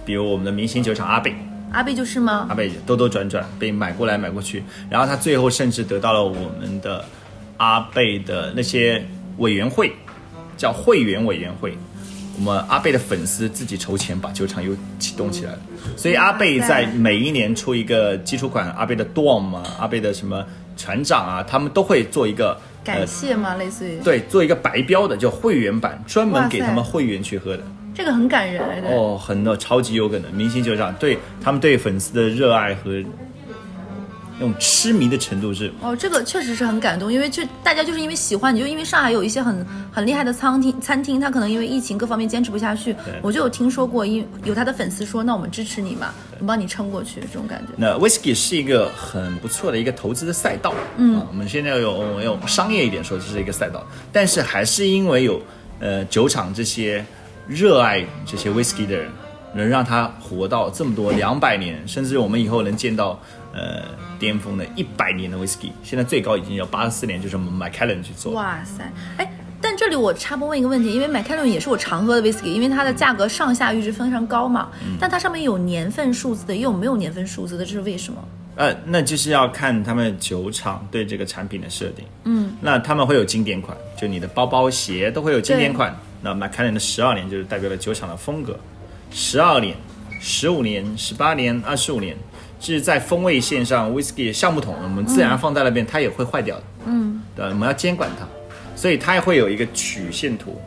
[0.07, 1.35] 比如我们的明星酒厂阿贝，
[1.73, 2.55] 阿贝就是吗阿？
[2.55, 7.03] 贝兜兜转转被买过来买过去，然后他最后甚至得到了我们的
[7.57, 9.05] 阿贝的那些
[9.39, 9.91] 委员会，
[10.55, 11.77] 叫会员委员会。
[12.37, 15.59] 我们阿贝的粉丝自己筹钱把酒厂又启动起来了，
[15.97, 20.45] 所以阿贝在每一年出一个基础款，阿贝的 Dom 啊，阿贝的什么
[20.77, 23.55] 船长啊，他们都会做一个感谢吗？
[23.55, 27.63] 类似于对，做一个白标的叫会员版，专门给他们会员去喝的。
[27.93, 33.03] 这个很感人哎，哦，很多超级有梗的明星就这样，对他们对粉丝的热爱和
[34.39, 47.73] 那种痴迷的程度是，哦，这个确实是很感动，因为就大家就是因为喜欢你，就因为上海有一些很很厉害的餐厅，餐厅他可能因为疫情各方面坚持不下去，我就有听说过，因有他的粉丝说，那我们支持你嘛，我们帮你撑过去，这种感觉。
[47.75, 50.73] 那 whisky 是一个很不错的一个投资的赛道。
[50.97, 55.41] 嗯、我们现在用用商业一点说，这是一个赛道，但是还是因为有
[55.79, 57.03] 呃酒厂这些
[57.47, 59.09] 热爱这些 whisky 的人，
[59.55, 63.19] 能让他活到这么多两百年，甚至我们以后能见到
[63.57, 63.83] 呃
[64.19, 65.71] 巅峰的一百年的 whisky。
[65.83, 68.33] 现在最高已经有八十四年，就是我们 Macallan 去做。
[68.33, 68.83] 哇塞，
[69.17, 78.23] 哎，但这里我插播问一个问题，因为 Macallan 也是我常喝的 whisky，因为它的价格上下阈值非常高嘛，但它上面有年份数字的，也有没有年份数字的，这是为什么？
[78.55, 82.03] 呃，那就是要看他们酒厂对这个产品的设定。
[82.23, 85.95] 嗯，那他们会有经典款，就你的包包、鞋都会有经典款。
[86.23, 88.59] 那 Macallan 的十二年就是代表了酒厂的风格，
[89.11, 89.75] 十二年、
[90.19, 92.17] 十五年、十八年、二十五年，
[92.59, 96.63] 是在风味线上，whisky 橡木桶我们自然放在那边，它也会坏掉的。
[96.85, 98.25] 嗯，对，我们要监管它，
[98.75, 100.59] 所以它也会有一个曲线图。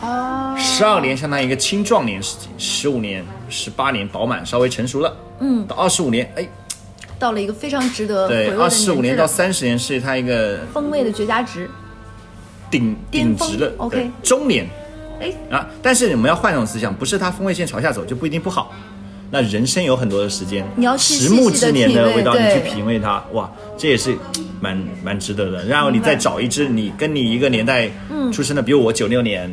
[0.00, 5.16] 哦，十二年相当于一个青壮年时期，十五年、十八年饱满，稍微成熟了。
[5.40, 6.46] 嗯，到二十五年，哎，
[7.18, 11.68] 到了一个非常值得回对，二十五年到三十年是它一个风味的绝佳值。
[12.70, 14.68] 顶顶值的 OK 中年
[15.20, 15.66] 哎，啊。
[15.82, 18.72] 但是我们要换一种思想，不是它风味线朝下走就不一定不好。
[19.30, 24.16] 那人生有很多的时间，你要去十木细细地之年的味味道，你去品味它，哇，这也是
[24.60, 25.64] 蛮蛮值得的。
[25.66, 29.50] 然后你再找一支你跟你一个年代嗯出生的，比如我九六年，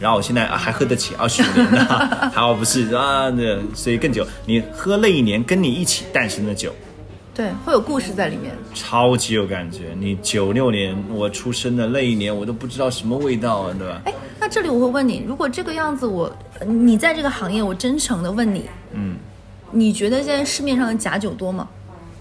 [0.00, 4.26] 然后我现在啊还喝得起二十五年的，还 好不是啊，那所以更久。
[4.44, 6.74] 你喝那一年跟你一起诞生的酒，
[7.34, 8.52] 对，会有故事在里面。
[8.74, 9.94] 超级有感觉。
[9.98, 14.02] 你九六年我出生的那一年，我都不知道什么味道啊，对吧？
[14.04, 16.30] 哎，那这里我会问你，如果这个样子我，
[16.66, 19.16] 你在这个行业，我真诚的问你，嗯，
[19.70, 21.66] 你觉得现在市面上的假酒多吗？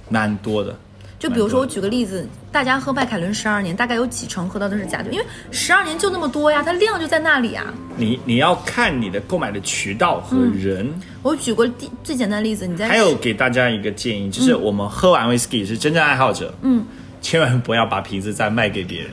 [0.08, 0.74] 蛮多的。
[1.22, 5.12] 就比如说，我举个例子，大家喝迈凯伦十二年，大概有几成喝到的是假酒？
[5.12, 7.64] 因为十二年就那么多呀，它量就在那里啊。
[7.96, 10.92] 你你要看你的购买的渠道和人。
[11.22, 16.84] 我举过第最简单的例子，你在还有给大家一个建议，就是我们喝完 whisky 是真正爱好者，嗯，
[17.22, 19.12] 千万不要把瓶子再卖给别人。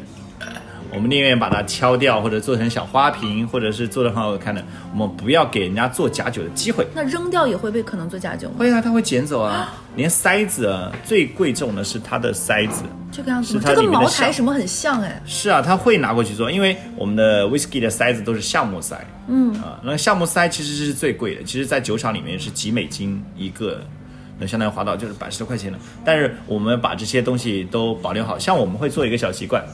[0.93, 6.87] 我们宁愿把它敲掉，或者做成小花瓶，或者是做的很好看的，我们不要给人家做假酒的机会。
[6.95, 8.57] 那扔掉也会被可能做假酒吗？
[8.59, 12.83] 会啊，他会捡走啊， 连塞子啊，最贵重的是它的塞子。
[13.11, 15.21] 这个样子它这跟茅台什么很像哎。
[15.25, 18.97] 是啊，他会拿过去做，因为我们的 whisky 的塞子都是橡木塞，
[19.29, 23.81] 嗯啊，那橡木塞其实是最贵的，其实在酒厂里面是几美金一个，
[24.39, 25.79] 那相当于划到就是百十多块钱了。
[26.05, 29.65] 但是我们把这些东西都保留好，像我们会做一个小习惯，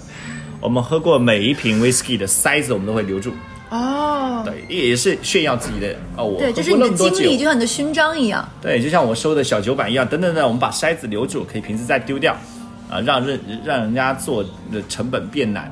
[0.64, 3.34] 我们喝过每一瓶 whisky 的塞子我们都会留住，
[3.68, 8.48] 哦，对，也是炫耀自己的哦，我对，喝这是你的经历，就像你的勋章一样。
[8.62, 12.34] 对，就像我收的小酒板一样，等等等，我们把筛子留住，可以瓶子再丢掉，
[12.88, 15.64] 啊，让人让人家做的成本变难，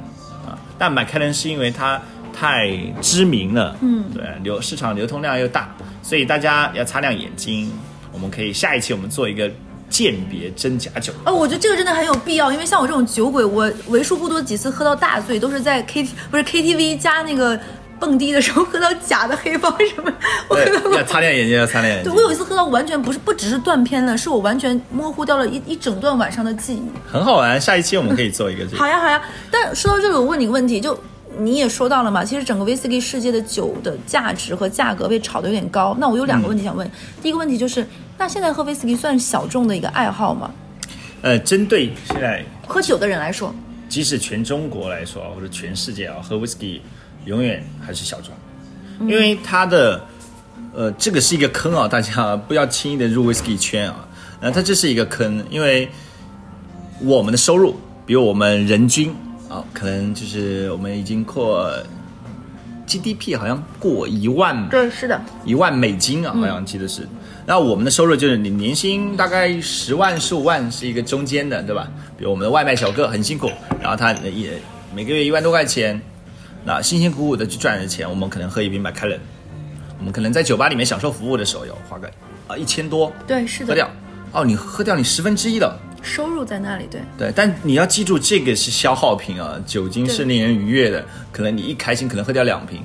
[0.47, 1.99] 啊，但买开伦是因为它
[2.31, 7.73] 太知名了，嗯，对，流市场流通量又大，所以大家要擦亮眼睛。
[8.13, 9.51] 我们可以下一期我们做一个
[9.93, 17.61] 鉴别真假酒，哦，我觉得这个真的很有必要，因为像我这种酒鬼，我为数不多几次喝到大醉，都是在 K 不是 KTV 加那个
[18.01, 20.11] 蹦迪的时候 喝到假的黑帮什么，
[20.49, 26.83] 我喝到对，要擦亮眼睛，要擦亮眼睛对，我，有一次喝到完全不是不只是断片了，是我完全模糊掉了一一整段晚上的记忆。
[27.07, 27.61] 很好玩。
[27.61, 28.87] 下一期我们可以做一个这个好。
[28.87, 30.99] 呀好呀，但说到这里，我问你个问题，就
[31.39, 35.97] 你也说到了嘛，其实整个威士忌世界的酒的价值和价格被炒得有点高。
[35.99, 36.91] 那我有两个问题想问，
[37.23, 37.87] 第一个问题就是，
[38.19, 40.51] 那现在喝威士忌算小众的一个爱好吗？
[41.23, 43.55] 呃，针对现在喝酒的人来说，
[43.89, 46.81] 即使全中国来说啊，或者全世界啊，喝 whisky
[47.25, 48.33] 永远还是小众，
[49.09, 50.05] 因为它的
[50.75, 54.09] 呃，这个是一个坑啊，大家不要轻易的入 whisky 圈啊。
[54.41, 55.89] 那它这是一个坑，因为
[57.01, 59.15] 我们的收入，比如我们人均
[59.49, 61.73] 啊，可能就是我们已经过
[62.87, 67.03] GDP 好像过一万对，是的，一万美金啊，好像记得是。
[67.03, 67.11] 然
[67.57, 71.89] 后我们的收入就是你年薪大概十万、十五万是一个中间的，对吧？
[72.17, 73.51] 比如我们的外卖小哥很辛苦，
[73.81, 74.53] 然后他也
[74.95, 76.01] 每个月一万多块钱，
[76.65, 79.19] 那辛辛苦苦的去赚的钱，我们可能喝一瓶麦凯伦，
[79.99, 82.09] 我们可能在酒吧里面享受服务的时候要花个
[82.47, 83.91] 啊一千多对，是的，喝掉，
[84.33, 85.77] 哦，你喝掉你十分之一的。
[86.01, 92.83] 收入在那里，对，对，但你要记住，这个是消耗品啊，酒精是令人愉悦的，可能你一开心可能喝掉两瓶，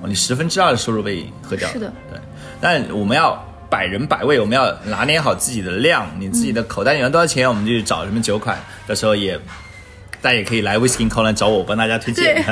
[0.00, 1.72] 哦，你十分之二的收入被喝掉了。
[1.74, 2.20] 是的，对。
[2.60, 9.40] 但我们要百人百味，我们要拿捏好自己的量，你自己的口袋里面多少钱，我们就去找什么酒款，到时候也。
[10.20, 12.44] 大家也可以来 Whisky c o l 来找我，帮大家推荐。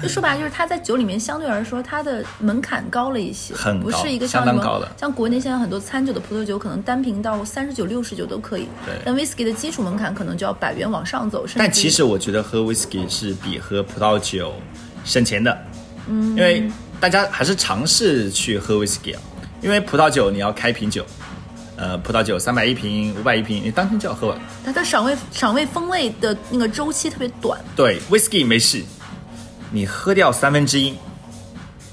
[0.00, 8.68] 就 说白了，就是它在酒里面相对来说，它的门槛高了一些，很不是一个相当高的像国内现在很多餐酒的葡萄酒，可能单瓶到三十九、六十九都可以。
[8.86, 14.54] 对但 whisky 的基础门槛可能就要百元往上走，但其实我觉得喝 whisky 是比喝葡萄酒
[15.04, 15.58] 省钱的，
[16.06, 16.70] 嗯，因为
[17.00, 19.20] 大家还是尝试去喝 whisky 啊，
[19.62, 21.04] 因为葡萄酒你要开瓶酒，
[21.76, 24.40] 呃，葡萄酒三百一瓶、五百一瓶，你当天就要喝完。
[24.64, 27.60] 它的赏味赏味风味的那个周期特别短。
[27.76, 28.82] 对，whisky 没事，
[29.70, 30.94] 你喝掉三分之一，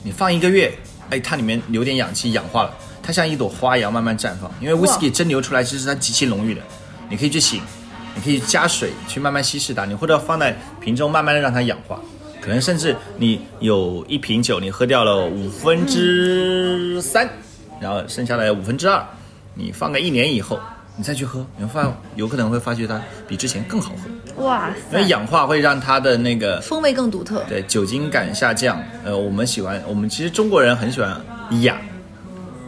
[0.04, 0.74] 你放一个月，
[1.10, 4.50] 哎，它里面留点氧气氧化了，它像一朵花一样慢慢绽放。
[4.62, 6.62] 因为 whisky 蒸馏出来其实它极其浓郁的，
[7.10, 7.62] 你可以去醒，
[8.16, 12.00] 你可以加水去慢慢稀释它，你或者放在瓶中慢慢的让它氧化，
[12.42, 17.30] 可可能甚至你有一瓶酒，你喝掉了五分之三，
[17.80, 19.06] 然后剩下来五分之二，
[19.54, 20.60] 你放个一年以后，
[20.96, 23.94] 你再去喝，你会发现有可能会发觉它比之前更好
[24.36, 27.44] 喝，哇塞因为，氧化会让它的那个风味更独特。
[27.48, 28.82] 对酒精感下降。
[29.04, 31.20] 呃，我们喜欢，我们其实中国人很喜欢
[31.62, 31.78] 雅、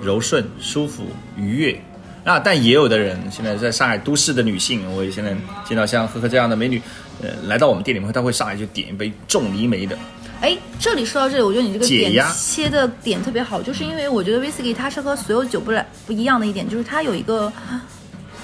[0.02, 1.04] 柔顺、舒服、
[1.36, 1.80] 愉悦。
[2.24, 6.80] 那但也有的人，现在在上海都市的女性，我也现在见到像呵呵这样的美女，
[7.22, 9.98] 呃，来到我们店里面，她会上来就点一杯重梨梅的。
[10.42, 17.52] 哎，这里说到这里，我觉得你这个点切的点特别好，就是因为我觉得威士忌它是和所有酒不来不一样的一点，就是它有一个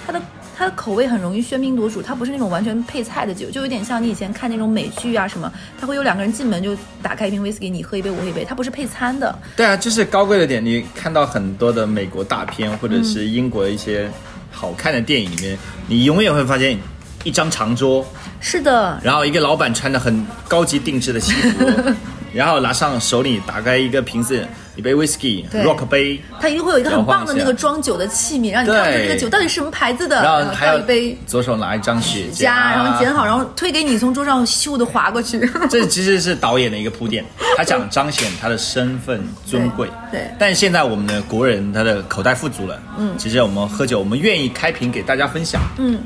[0.05, 0.21] 它的
[0.57, 9.37] 它的口味很容易喧宾夺主，它不是那种完全配菜的酒，就有点像你以前看那种美剧啊什么，它会有两个人进门就打开一瓶威士忌，你喝一杯我喝一杯，它不是配餐的。
[9.55, 10.63] 对啊，就是高贵的点。
[10.63, 14.09] 你看到很多的美国大片或者是英国的一些
[14.51, 16.77] 好看的电影里面，你永远会发现
[17.25, 18.05] 一张长桌，
[18.39, 21.65] 是的，然后一个老板穿的很高级定制的西服，
[22.31, 31.17] 然后拿上手里打开一个瓶子，一杯 whisky，rock 杯，它一定会有一个很棒的那个装酒的器皿，让你看看这个酒到底是什么牌子的，然后还有一杯。
[31.25, 35.39] 左手拿一张雪茄，加，然后剪好，然后推给你，从桌上咻的划过去。
[35.69, 37.25] 这其实是导演的一个铺垫，
[37.57, 39.87] 他想彰显他的身份尊贵。
[40.11, 40.31] 对对。
[40.37, 45.99] 但现在我们的国人他的口袋富足了，嗯，其实我们喝酒，我们愿意开瓶给大家分享，嗯，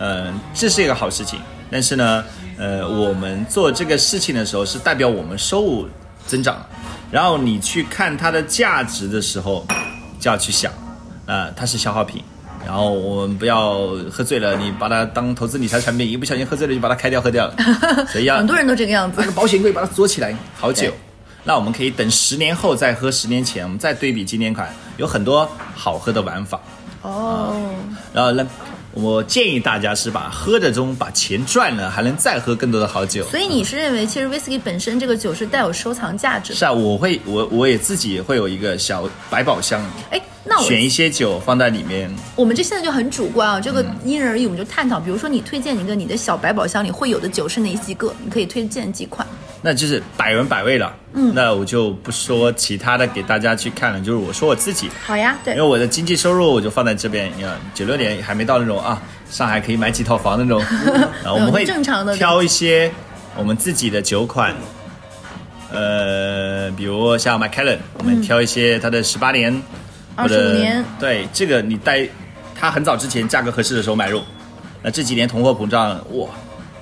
[0.00, 1.38] 呃，这是一个好事情。
[1.70, 2.24] 但是呢，
[2.58, 5.88] 呃，我们做这个事情的时候是代表我们收入
[6.26, 6.66] 增长了，
[7.12, 9.64] 然后你去看它的价值的时候，
[10.18, 10.72] 就要去想，
[11.26, 12.20] 呃，它是消耗品。
[12.66, 17.54] 然后我们不要喝醉了，你把它当投资理财产品，一不小心喝醉了就把它开掉喝掉了，
[18.10, 19.26] 所以要很多人都这个样子那。
[19.26, 20.92] 个保险柜把它锁起来，好久。
[21.42, 26.60] 那我们可以等十年后再喝十年前，我们再对比经典款，有很多好喝的玩法。
[27.00, 27.56] 哦，
[28.12, 28.46] 然后呢，
[28.92, 33.24] 我建议大家是把喝的中把钱赚了，还能再喝更多的好酒。
[33.30, 36.58] 所以你是认为，其实威士忌本身这个酒是带有收藏价值的？
[36.58, 42.10] 是啊，我会我我也自己会有一个小百宝箱，哎，那我选一些酒放在里面。
[42.34, 44.98] 我们这现在就很主观啊，这个嗯因人而异，我们就探讨。
[44.98, 48.14] 比如说，你推荐一个你的小百宝箱里会有的酒是哪几个？
[48.24, 49.26] 你可以推荐几款。
[49.62, 50.96] 那就是百闻百味了。
[51.12, 57.30] 嗯，那我就不说其他的给大家去看了，就是我说我自己，好呀，对因为，我的经济收入我就放在这边。
[57.36, 60.62] 你看，九六年还没到那种啊，上海可以买几套房那种，
[61.22, 62.90] 啊我们会正常的挑一些
[63.36, 64.54] 我们自己的酒款，
[65.70, 69.62] 呃，比如像 Macallan，我们挑一些它的十八年、
[70.16, 70.84] 或者25年。
[70.98, 72.08] 对这个你带
[72.54, 74.22] 它很早之前价格合适的时候买入，
[74.82, 76.28] 那这几年通货膨胀，哇，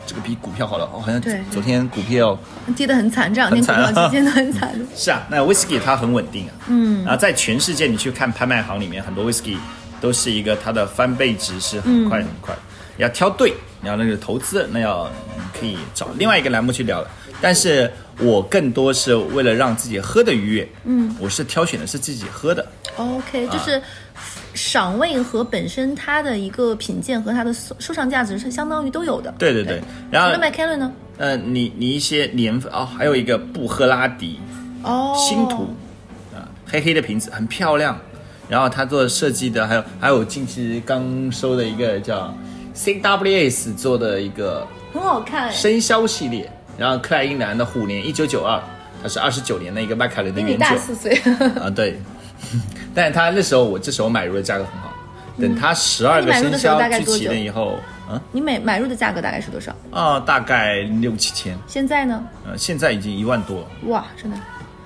[0.06, 2.38] 这个比股票好了，哦，好像昨天股票。
[2.76, 4.78] 跌得很惨，这两天股票期间都很惨。
[4.78, 4.84] 的。
[4.96, 9.56] 是啊，那 whisky 它很稳定啊，嗯，然后在全世界你去看拍卖行里面，很多 whisky
[10.00, 12.54] 都是一个它的翻倍值是很快很快，
[12.96, 15.10] 你要挑对，你要那个投资，那要
[15.58, 17.08] 可以找另外一个栏目去聊了。
[17.40, 22.66] 但是我更多是为了让自己喝的愉悦，嗯，我是挑选的是自己喝的，
[22.98, 23.82] OK，就啊是
[24.54, 29.32] 赏味和本身它的一个品鉴和它的收收藏价值是相当于都有的。
[29.38, 29.80] 对对对，
[30.10, 30.92] 然后那 m c k e l l e n 呢？
[31.18, 34.38] 呃，你你一些年份哦，还有一个布赫拉迪，
[34.82, 35.68] 哦，星图
[36.34, 37.98] 啊，黑黑的瓶子很漂亮，
[38.48, 42.32] 然后他做设计的还有还有近期刚收的一个叫
[42.74, 48.60] CWS 做的一个很好看，生肖系列，然后克莱因蓝的虎年一九九二，
[49.02, 50.66] 它是二十九年的一个麦凯伦的比你原酒。
[50.66, 51.14] 大四岁。
[51.60, 51.98] 啊，对，
[52.94, 54.92] 但是他那时候我这时候买入的价格很好，
[55.40, 57.78] 等他十二个生肖聚齐了以后，
[58.10, 58.20] 嗯？
[58.32, 59.74] 你买买入的价格大概是多少？
[59.90, 62.22] 啊，大概六七千，现在呢？
[62.46, 64.36] 呃，现在已经一万多了，哇，真的，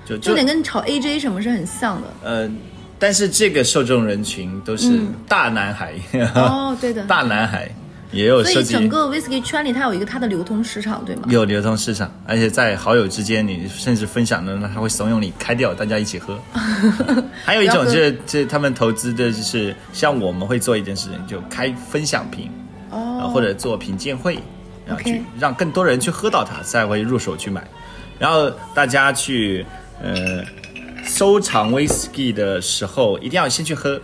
[0.04, 2.08] 就就就点跟炒 AJ 什么是很像的。
[2.24, 2.50] 呃，
[2.98, 5.94] 但是这个受众人群都是大男孩，
[6.34, 7.04] 哦，对的。
[7.06, 7.70] 大男孩
[8.12, 11.22] 也有所以整个 whisky 圈里，它有一个它的流通市场，对吗？
[11.28, 16.38] 有流通市场，而且在好友之间，你甚至分享的，那他会怂恿你开掉，大家一起喝。
[17.44, 22.50] 还有一种就是，就是他们投资的，就是像我们会做一件事情，就开分享瓶，
[22.90, 24.38] 啊，哦，或者做品鉴会，
[24.86, 27.66] 然后去让更多人去喝到它，才会入手去买。
[28.18, 29.64] 然后大家去
[30.02, 30.44] 呃
[31.02, 34.00] 收藏 whisky 的时候，一定要先去喝，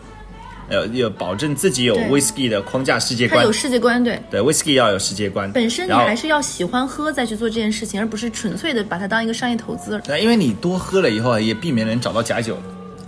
[0.68, 3.52] 呃，要保证自己有对 whisky 的框架世界观它有。
[3.52, 4.20] 世界观，对。
[4.30, 5.50] 对，whisky 要有世界观。
[5.52, 10.00] 本身你还是要喜欢喝再去做这件事情，而不是纯粹的把它当一个商业投资。
[10.04, 12.56] 对，因为你多喝了以后，也避免能找到假酒。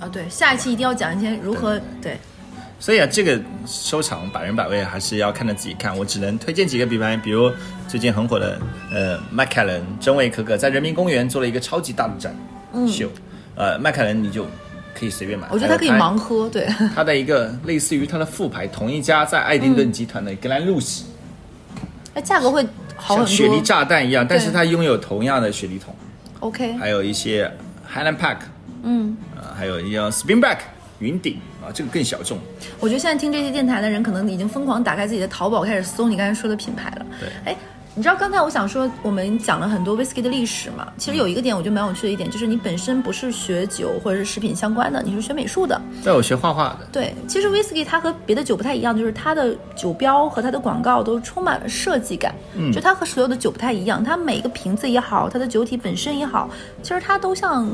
[0.01, 2.17] 啊，对，下一期一定要讲一些如何对
[2.79, 5.95] 所以啊，这个收藏百人百味还是要看着自己看。
[5.95, 7.53] 我只能推荐几个品牌，比如
[7.87, 8.59] 最近很火的
[8.91, 12.35] 呃麦凯伦真味可可在人民公园做了一个超级大的展
[12.89, 13.11] 秀，
[13.55, 14.47] 呃麦凯伦你就
[14.95, 15.47] 可以随便买。
[15.49, 21.07] 嗯我觉得它可以盲喝，对， 它的一个类似于它的副牌，同一家在爱丁顿集团的格兰露西，
[22.15, 22.67] 那价格会
[22.97, 23.27] 好很多。
[23.27, 25.95] 像雪梨炸弹一样，但是它拥有同样的雪梨桶
[26.41, 27.51] ，OK，还有一些
[27.93, 28.39] Highland Park，
[28.83, 30.59] 嗯，啊，还有一样 Springback
[30.99, 32.39] 云顶啊，这个更小众。
[32.79, 37.07] 我觉得现在听这些电台的人，可能已经疯狂打开自己的淘宝，开始搜你刚才说的品牌了。
[37.19, 37.57] 对哎，
[38.01, 45.79] 你知道刚才我想说，我们讲了很多 whisky 的历史嘛，其实有一个点我觉得蛮有趣的一点，就是你本身不是学酒或者是食品相关的，你是学美术的。
[46.03, 52.35] 在我学画画的，对，其实 whisky 它和别的酒不太一样，就是它的酒标和它的广告都充满了设计感。
[52.55, 56.49] 嗯，就它和所有的酒不太一样，它每个瓶子也好，它的酒体本身也好，
[56.83, 57.69] 其实它都像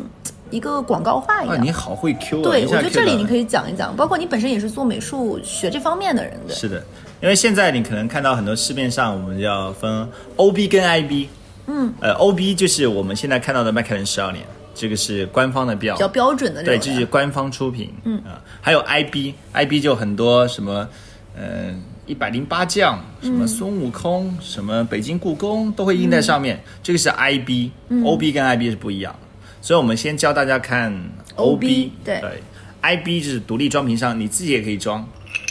[0.51, 1.65] 一个广告画一啊，样。
[1.65, 2.43] 你好会 Q 啊！
[2.43, 6.53] 对，我觉得这里你可以讲一讲，包括你本身也是做美术学这方面的人的。
[6.53, 6.83] 是的，
[7.23, 11.29] 因为现在你可能看到很多市面上，我们要分 OB 跟 IB。
[11.69, 14.45] 嗯，呃，OB 就是我们现在看到的麦凯伦十二年，
[14.75, 17.93] 这个是官方的标，比较标准的对，这是官方出品。
[18.05, 20.89] 嗯啊，还有 IB，IB 就很多什么，
[21.37, 21.75] 呃，
[22.07, 26.63] 一百零八将，什么孙悟空，什么北京故宫都会印在上面。
[26.85, 29.19] 这个是 IB，OB 跟 IB 是不一样的。
[29.61, 30.93] 所以我们先教大家看
[31.35, 32.43] OB 对对
[32.83, 35.05] ，IB 就是独立装瓶上，你自己也可以装，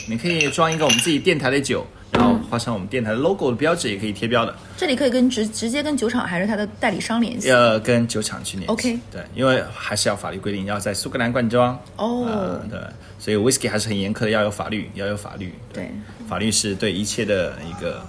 [0.08, 4.54] 你可以装一个我们自己电台的酒，然后画上我们电台的 logo 的标志，也可以贴标的。
[4.76, 7.50] 这里可以跟直直接跟酒厂还是他的代理商联系。
[7.50, 8.72] 呃跟酒厂去联系。
[8.72, 11.78] OK 对，因为还是要法律规定要在苏格兰灌装。
[11.96, 12.78] 哦呃对，
[13.18, 15.52] 所以 whisky 还是很严苛的，要有法律，要有法律。
[15.72, 15.90] 对，
[16.28, 18.00] 法律是对一切的一个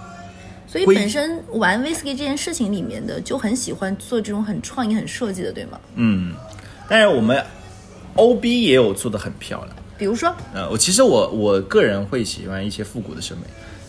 [0.68, 5.80] 所以本身玩 whisky 这件事情里面的，就很喜欢做这种很创意、很设计的，对吗？
[5.96, 6.34] 嗯，
[6.88, 7.42] 但是我们
[8.14, 9.76] OB 也有做的很漂亮。
[9.98, 13.42] 比如说，呃，我其实我我个人会喜欢一些复古的审美，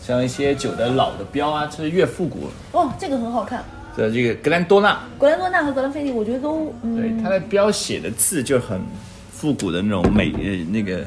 [0.04, 3.64] 像一些酒的老的标啊，就是越复古哦，这个很好看。
[3.96, 8.80] 的这个格兰多纳，格兰多纳和格兰菲迪，我觉得都嗯，对，它的标写的字就很
[9.32, 11.04] 复古的那种美，呃，那个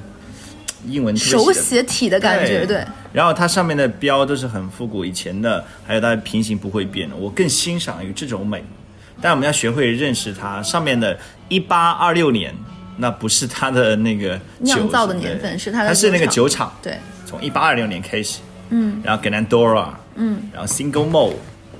[0.85, 2.83] 英文手写体的感觉，对。
[3.11, 7.15] 然后它上面的标都是很复古以前的，还有它的平行不会变的。
[7.15, 8.63] 我更欣赏于这种美，
[9.21, 11.17] 但我们要学会认识它上面的
[11.49, 12.53] 1826年，
[12.97, 18.39] 那不是它的那个酿造的年份是它的它是那个酒酒厂，对，从一八二六年开始，
[18.69, 21.35] 嗯，然后 Glenendora，嗯，然后 Single Malt，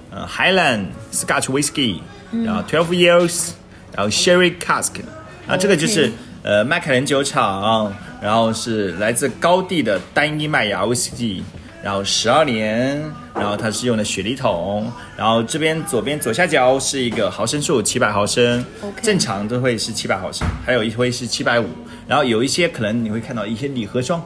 [0.09, 1.99] 呃，Highland Scotch Whisky，、
[2.45, 3.51] 然后 Twelve Years，
[3.95, 5.01] 然后 Sherry Cask，
[5.47, 6.11] 啊，这个就是
[6.41, 11.43] 呃麦凯伦酒厂，然后是来自高地的单一麦芽威士忌，
[11.83, 12.99] 然后十二年，
[13.35, 18.63] 然后它是用的雪梨桶，然后这边左边左下角是一个毫升数七百毫升
[19.01, 21.65] 正常都会是七百毫升，还有一会是七百五，
[22.07, 24.23] 然后有一些可能你会看到一些礼盒装。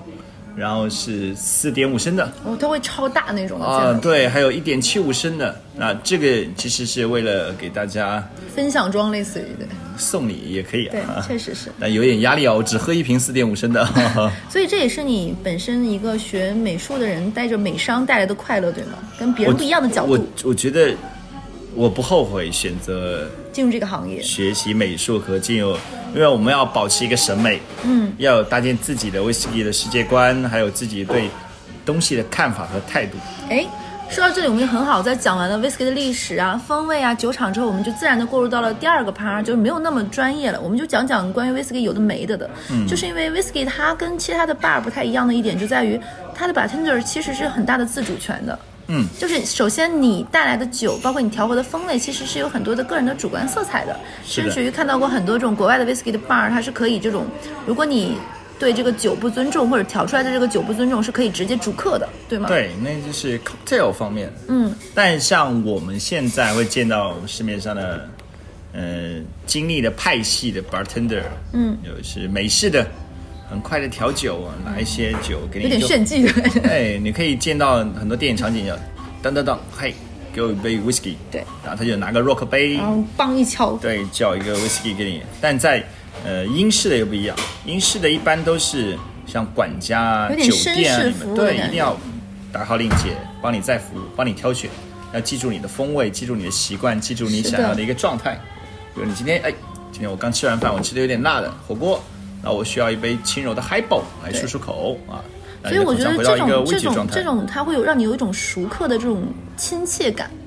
[0.55, 5.55] 然后是四点五升的哦，它会超大那种的，啊，对，还有一点七五升的。
[5.75, 9.67] 那这个其实是为了给大家分享装类似于对
[9.97, 11.71] 送礼也可以啊对啊，，确实是。
[11.79, 13.85] 但有点压力哦，我只喝一瓶四点五升的。
[14.49, 18.93] 所以这也是你本身一个学美术的人带着美商带来的快乐，对吗？
[19.19, 20.95] 跟别人不一样的角我度我觉得
[21.75, 24.21] 我不后悔选择进入这个行业。
[24.21, 25.75] 学习美术和进入，
[26.13, 31.29] 因为我们要保持一个审美，嗯，要搭建自己的威士忌的世界观，还有自己对
[31.85, 33.17] 东西的看法和态度。
[33.49, 33.65] 哎，
[34.09, 42.49] 说到这里，我们就很好，在讲完了 whisky 的历史啊、风味啊、酒厂之后，我们就自然的过渡到了第二个 part，，就是没有那么专业了，我们就讲讲关于 whisky 有的没的的。
[42.71, 45.99] 嗯，就是因为 whisky 它跟其他的 bar 不太一样的一点，就在于
[46.33, 48.57] 它的 bartender 其实是很大的自主权的。
[48.87, 57.25] 嗯，就是首先你带来的酒，包括你调和的风味，其实是有很多的个人的主观色彩的甚至于看到过很多这种国外的 whisky 的 bar，它是可以这种，
[57.65, 58.17] 如果你
[58.59, 64.31] 对这个酒不尊重，或者调出来的这个酒不尊重，是可以直接逐客的，对吗？，对，那就是 cocktail 方面。
[64.47, 68.09] 嗯，但像我们现在会见到市面上的，
[68.73, 71.21] 呃，经历的派系的 bartender，
[71.53, 72.85] 嗯，有是美式的，
[73.49, 76.59] 很快的调酒啊，拿一些酒给你有点炫技的感觉。
[76.67, 78.73] 哎，你可以见到很多电影场景，
[79.21, 79.93] 当当当，嘿，
[80.33, 85.21] 给我一杯 whisky，对，然后他就拿个 rock 杯，然后梆一敲，对，叫一个 whisky 给你。
[85.39, 85.83] 但在
[86.25, 91.03] 呃英式的又不一样，英式的一般都是像管家啊、酒店啊
[91.35, 91.97] 对，一定要
[92.51, 94.69] 打好领结，帮你再服务，帮你挑选，
[95.13, 98.39] 要记住你的风味，记住你的习惯，记住你想要的一个状态。
[98.93, 99.53] 比如你今天哎，
[99.91, 102.01] 今天我刚吃完饭，我吃的有点辣的火锅，
[102.43, 105.23] 那我需要一杯轻柔的 highball 来漱漱口啊。
[105.63, 109.23] 所以我觉得这种这种这种，它会有让你有一种熟客的这种
[109.57, 110.31] 亲切感，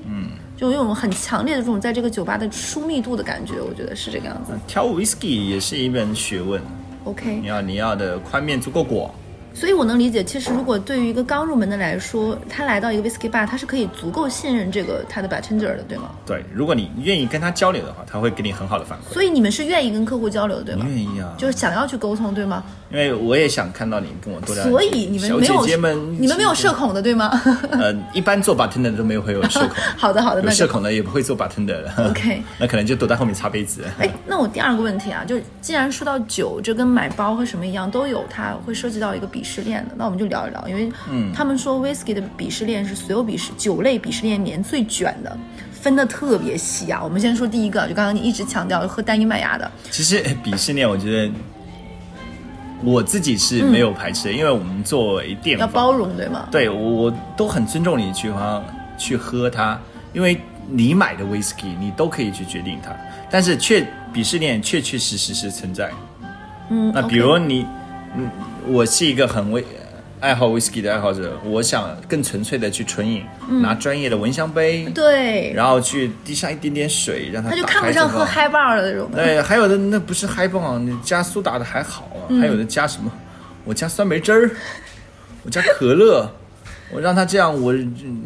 [0.61, 4.53] 就有一种很强烈的这种在这个酒吧的疏密度的感觉，我觉得是这个样子。
[4.67, 6.61] 调 whisky 也是一门学问
[7.03, 9.11] ，OK，你要你要的宽面足够广，
[9.53, 16.11] 所以我能理解，其实如果对于一个刚入门的来说，他来到一个 whisky bar，他是可以足够信任这个他的 bartender 的，对吗？
[16.25, 19.13] 对，如果你愿意跟他交流的话，他会给你很好的反馈。
[19.13, 20.85] 所以你们是愿意跟客户交流的，对吗？
[20.87, 22.63] 愿意啊，就是想要去沟通，对吗？
[22.91, 24.63] 因为我也想看到你跟我多聊。
[24.65, 27.41] 所以你们没有姐姐们，你们没有社恐的，对吗？
[27.71, 29.71] 呃，一般做 bartender 都没有会有社恐。
[29.97, 32.09] 好的，好的，有那社恐的也不会做 bartender 的。
[32.09, 33.83] OK 那可能就躲在后面擦杯子。
[33.99, 40.91] 哎，那我第二个问题啊，就是既然说到酒，这跟买包和什么一样，都有它会涉及到一个鄙视链的，那我们就聊一聊，因为
[41.33, 45.35] 他们说 whisky 的鄙视链是所有鄙视酒类鄙视链里面最卷的，
[45.71, 47.01] 分的特别细啊。
[47.03, 51.33] 我们先说第一个，就刚刚你一直强调喝单一麦芽的，其实鄙视链，我觉得
[52.83, 56.47] 我自己是没有排斥的，因为我们作为店，要包容，对吗？
[56.51, 58.63] 对我我都很尊重你去喝
[58.95, 59.79] 去喝它，
[60.13, 60.39] 因为
[60.69, 62.95] 你买的 whisky 你都可以去决定它，
[63.31, 63.83] 但是确
[64.13, 65.89] 鄙视链确确实实是存在。
[66.69, 67.65] 嗯，那比如你，
[68.15, 68.29] 嗯，
[68.67, 69.63] 我是一个很威
[70.19, 79.09] 爱好 whisky 的爱好者，我想更纯粹的去纯饮，嗯拿专业的蚊香杯，对，然后去滴上一点点水，让它他就打看不上喝开整个 high bar 的那种。
[79.11, 83.11] 对，还有的那不是嗨棒，你加苏打的还好啊，嗯还有的加什么？
[83.65, 84.51] 我加酸梅汁儿，
[85.43, 86.29] 我加可乐，
[86.91, 87.73] 我让它这样，我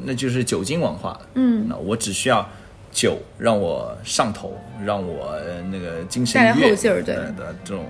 [0.03, 1.17] 那就是酒精文化。
[1.35, 2.45] 嗯，那我只需要
[2.91, 7.85] 酒让我上头，让我呃那个精神带来愉悦后劲儿对的的这种，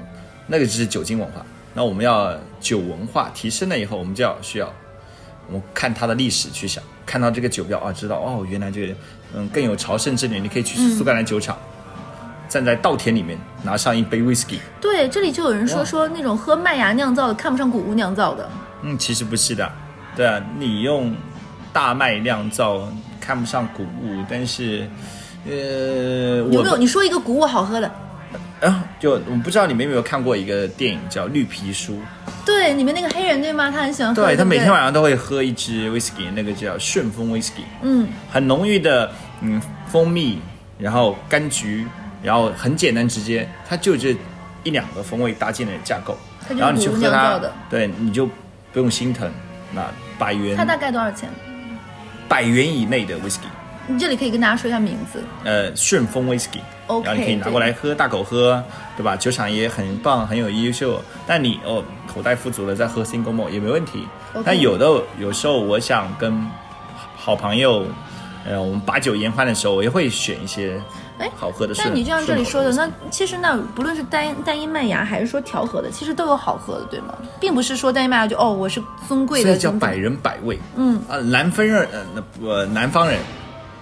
[0.45, 1.43] 那个就是酒精文化。
[1.75, 4.73] 那我们要酒文化提升了以后，我们就要需要
[5.47, 8.95] 我们看它的历史去想，看到这个酒标啊，知道哦，原来这个
[9.35, 11.55] 嗯更有朝圣之年，你可以去苏格兰酒厂。
[12.47, 18.47] 站在稻田里面拿上一杯 whisky，对，这里就有人说说那种喝麦芽酿造的看不上谷物酿造的，
[18.83, 19.69] 嗯，其实不是的，
[20.15, 21.13] 对啊，你用
[21.73, 22.87] 大麦酿造
[23.19, 24.87] 看不上谷物，但是，
[25.45, 25.51] 呃，
[26.51, 26.77] 有没有？
[26.77, 27.91] 你说一个谷物好喝的？
[28.61, 31.93] 啊，就我不知道你们有没有看过一个电影叫《绿皮书》，
[32.45, 33.69] 对，里面那个黑人对吗？
[33.69, 39.11] 他很喜欢喝，对他每天晚上都会喝一支 whisky，那个叫顺风 whisky，嗯，很浓郁的
[39.41, 40.39] 嗯蜂蜜，
[40.79, 41.85] 然后柑橘，
[42.23, 44.15] 然后很简单直接，它就这
[44.63, 46.17] 一两个风味搭建的架构，
[46.49, 48.25] 然后你去喝它对，你就
[48.71, 49.29] 不用心疼，
[49.73, 49.85] 那
[50.17, 51.29] 百元它大概多少钱？
[52.27, 53.41] 百元以内的 whisky。
[53.87, 55.23] 你这里可以跟大家说一下名字。
[55.43, 58.63] 呃，顺风 whisky，OK，然后你可以拿过来喝，大口喝，
[58.95, 59.15] 对吧？
[59.15, 61.01] 酒厂也很棒，很有优秀。
[61.25, 61.83] 但你哦，
[62.13, 64.07] 口袋富足了，再喝 single malt 也没问题。
[64.45, 66.45] 但有的有时候，我想跟
[67.15, 67.85] 好朋友，
[68.45, 70.79] 呃，我们把酒言欢的时候，我也会选一些
[71.17, 71.87] 哎好喝的顺。
[71.87, 77.15] 但你就像这里说的，那其实那不论是单单一麦芽还是说调和的，其实都有好喝的，对吗？
[77.39, 80.59] 并不是说单一麦芽就哦，我是尊贵的，所以叫百人百味。
[80.75, 83.19] 嗯啊，南方人呃，那不、呃南方人，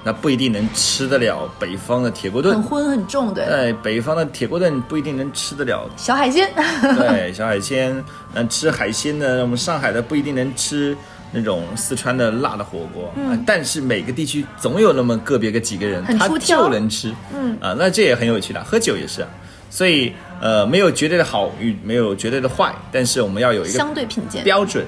[0.04, 2.56] 那不一定能吃得了北方的铁锅炖。
[2.56, 2.64] 很。
[2.64, 3.46] 荤很重，对。
[3.46, 5.90] 对，北方的铁锅炖不一定能吃得了。
[5.96, 6.50] 小海鲜，
[6.98, 10.96] 对，小海鲜，嗯，吃海鲜呢，我们上海的不一定能吃
[11.32, 17.58] 那种四川的辣的火锅，嗯，但是每个地区总有那么个别个几个人，他就能吃，嗯。
[17.62, 19.28] 啊，那这也很有趣的，喝酒也是啊，
[19.70, 24.44] 所以呃，没有绝对的好与没有绝对的坏，但是我们要有一个相对品鉴。
[24.44, 24.86] 标准，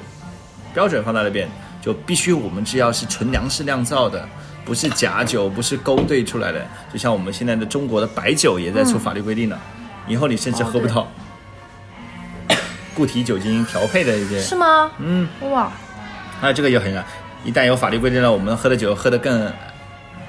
[0.73, 1.49] 标准放在那边，
[1.81, 4.27] 就必须我们只要是纯粮食酿造的，
[4.65, 6.65] 不是假酒，不是勾兑出来的。
[6.91, 9.57] 就像我们现在的中国的白酒也在出法律规定了，
[10.07, 11.07] 以后你甚至喝不到
[12.95, 14.41] 固体酒精调配的一些。
[14.41, 14.91] 是吗？
[14.97, 15.71] 嗯，哇，
[16.41, 16.91] 那这个也很，
[17.43, 19.51] 一旦有法律规定了，我们喝的酒喝得更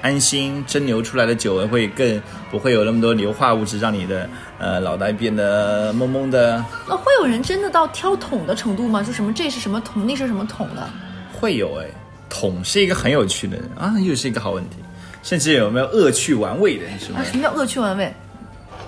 [0.01, 2.21] 安心，蒸馏出来的酒会更
[2.51, 4.29] 不会有那么多硫化物质，让你的
[4.59, 6.63] 呃脑袋变得懵懵的。
[6.87, 9.01] 那会有人真的到挑桶的程度吗？
[9.01, 10.87] 就什么这是什么桶，那是什么桶的？
[11.33, 11.87] 会有哎，
[12.29, 14.77] 桶是一个很有趣的人啊，又是一个好问题。
[15.23, 18.13] 甚至有没有恶趣玩味的什么啊，什么叫恶趣玩味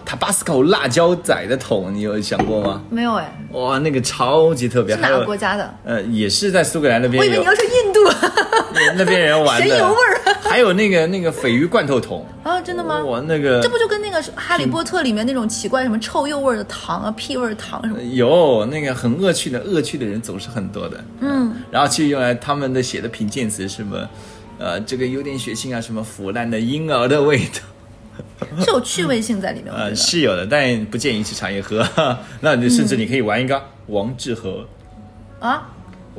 [0.05, 2.81] ？Tabasco 辣椒仔的桶，你有想过吗？
[2.89, 5.73] 没有哎，哇，那个超级特别，是哪个国家的？
[5.83, 7.99] 呃，也是在苏格兰那边我以为你要说印度，
[8.95, 13.03] 那边人玩的，神油味儿还有那个那个鲱鱼罐头桶，啊，真的吗？
[13.03, 18.01] 我，那个这不就跟那个《哈利波特》里面那种奇怪什么臭鼬味儿的糖啊、屁味儿糖什么？
[18.01, 21.03] 有那个很恶趣的，恶趣的人总是很多的。
[21.19, 24.09] 嗯，然后去用来他们的写的评鉴词什么，
[24.57, 31.87] 呃，这个有点血腥啊，什么腐烂的婴儿的味道， 是有趣味性在里面，呃，是有的，但不建议去茶叶喝。
[32.41, 34.65] 那你甚至你可以玩一个王致和，
[35.39, 35.69] 啊，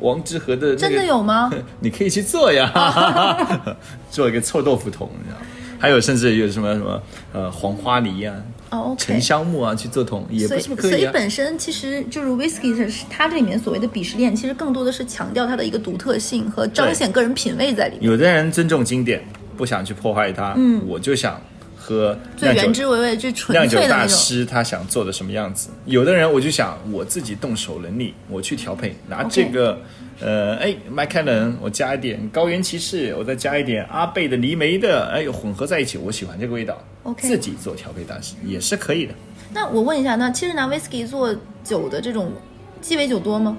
[0.01, 1.51] 王之和的、那个、真的有吗？
[1.79, 2.67] 你可以去做呀，
[4.11, 5.45] 做一个臭豆腐桶，你知道吗？
[5.79, 7.01] 还有甚至有什么什么
[7.33, 8.35] 呃黄花梨啊、
[8.69, 9.19] 哦沉。
[9.19, 11.11] 香木啊去做桶，也不所以，所以是不可以啊。
[11.11, 18.03] 本身其实就是 whisky 是它这里面所谓的鄙视链，其实更多的是强调它的一个独特性和彰显个人品味在里面。
[18.11, 19.23] 有的人尊重经典，
[19.57, 21.41] 不想去破坏它，嗯，我就想
[21.81, 24.15] 喝最原汁原味、最纯酿酒大粹的那种。
[24.15, 25.69] 师他想做的什么样子。
[25.85, 29.79] 有的人我就想我自己动手能力，我去调配，拿这个
[30.19, 36.77] 呃，哎，麦凯伦，我加一点高原骑士，我再加一点阿贝的梨梅的，哎，混合在一起，我喜欢这个味道。
[37.03, 39.13] OK 自己做调配大师也是可以的。
[39.51, 42.31] 那我问一下，那其实拿 whisky 做酒的这种
[42.79, 43.57] 鸡尾酒多吗？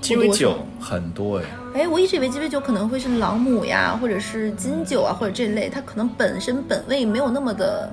[0.00, 1.44] 鸡尾酒很多哎，
[1.74, 7.92] 哎，我一直以为鸡尾酒可能会是朗姆呀，或者是金酒啊，或者这类，它可能本身本味没有那么的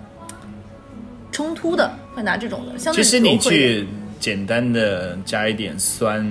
[1.32, 2.80] 冲突的，会拿这种的。
[2.80, 3.88] 相对其实你去
[4.20, 6.26] 简单的加一点酸，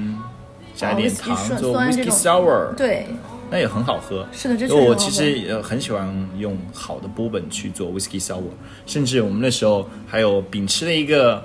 [0.74, 3.07] 加一点糖酸做 whisky 种 sour，对，
[3.51, 4.26] 那也很好喝。
[4.32, 8.42] 是的这确实很好我其实呃很喜欢用好的波本去做 whisky sour，
[8.86, 11.45] 甚至我们那时候还有秉持了一个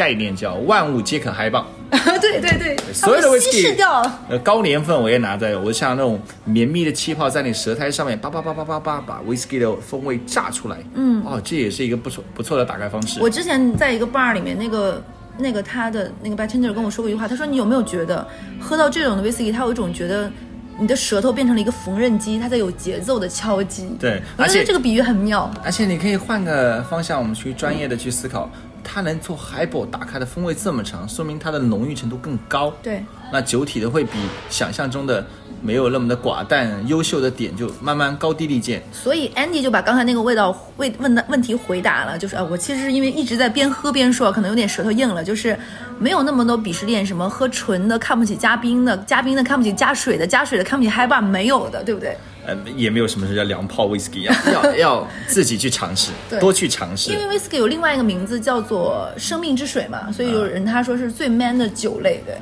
[0.00, 1.66] 概念叫万物皆可嗨棒。
[2.22, 4.00] 对对对，所有的它会稀 whisky 释掉。
[4.30, 10.78] 呃，高年份我也拿在，我像那种绵密的气泡在你舌苔上面叭叭叭叭叭叭把 whisky 的风味炸出来。
[10.94, 13.20] 嗯，哦，这也是一个不错不错的打开方式。
[13.20, 15.02] 我之前在一个 bar 里面，那个
[15.36, 18.26] 那个他的那个 bartender 跟我说过一句话，他说你有没有觉得
[18.58, 20.32] 喝到这种的 whisky，他有一种觉得
[20.78, 23.90] 你的舌头变成了一个缝纫机，它在有节奏的敲击。
[23.98, 25.50] 对而且这个比喻很妙。
[25.62, 28.48] 而且你可以换个方向，我们去专业的去思考，
[28.82, 32.72] 它能做 highball 打开的风味这么长，说明它的浓郁程度更高。
[32.82, 34.18] 对，那酒体的会比
[34.48, 35.24] 想象中的
[35.62, 38.82] 没有那么的寡淡，优秀的点就慢慢高低立见。
[38.92, 45.58] 所以 Andy 就把刚才那个味道问问的问题回答了，就是啊，我其实是因为一直在边喝边说，可能有点舌头硬了，就是
[45.98, 52.16] 没有那么多鄙视链，什么喝纯的看不起加冰的，加冰的看不起加水的，加水的看不起嗨爸，没有的，对不对？
[52.46, 56.10] 呃，也没有什么是叫凉泡 whisky，要要 要自己去尝试，
[56.40, 57.18] 多去尝试因。
[57.28, 62.36] 为 whisky 有另外一个名字叫做生命之水嘛，所以有人他说是最 man 的酒类，对，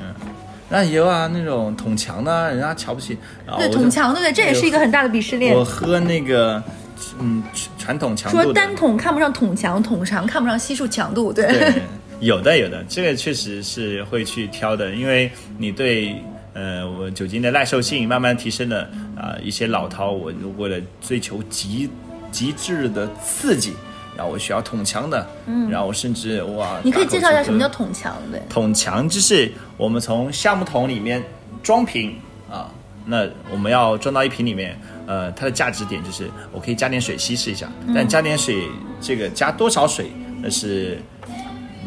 [0.69, 3.19] 那也有啊，那种捅墙的，人家瞧不起。
[3.47, 4.33] 对，我就捅墙，对不对？
[4.33, 5.65] 这也是一个很大的鄙视链我。
[5.65, 6.63] 喝那个，
[7.19, 7.43] 嗯，
[7.79, 8.43] 传统强度。
[8.43, 11.47] 说单桶看不上捅墙，捅长看不上系数强度，对。
[11.47, 11.73] 对，
[12.21, 16.23] 有的有的，这个确实是会去挑的，因为你对
[16.59, 18.83] 呃我酒精的耐受性慢慢提升了
[19.17, 21.89] 啊、一些老饕我为了追求极
[22.33, 23.75] 极致的刺激，
[24.17, 28.43] 然后我需要捅墙的，嗯，然后我甚至哇，你可以介绍一下什么叫捅墙，对。
[28.51, 31.23] 捅墙，就是我们从橡木桶里面
[31.63, 32.17] 装瓶
[32.51, 32.71] 啊，
[33.07, 34.77] 那我们要装到一瓶里面。
[35.11, 38.69] 呃，它的价值点就是我可以加点水稀释一下，但加点水
[39.01, 41.01] 这个加多少水那是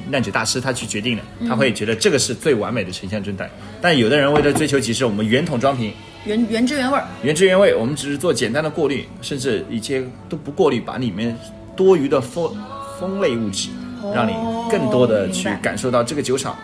[0.09, 3.49] 酿酒大师他去决定的，他会觉得这个是最完美的呈现状态。
[3.81, 5.93] 但有的人为了追求极致，我们原桶装瓶，
[6.25, 11.37] 原原汁原味儿，原汁原味，我们只是做简单的过滤，甚至一些都不过滤，把里面
[11.75, 12.55] 多余的风
[12.99, 13.69] 风类物质，
[14.13, 14.33] 让你
[14.69, 16.57] 更多的去感受到这个酒厂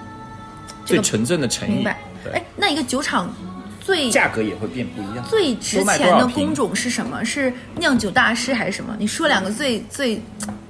[0.85, 1.85] 最纯正的诚意
[2.33, 3.33] 哎，，那一个酒厂
[3.79, 5.25] 最价格也会变不一样。
[5.29, 7.23] 最值钱的工种是什么？
[7.23, 8.95] 是酿酒大师还是什么？
[8.99, 10.21] 你说两个最最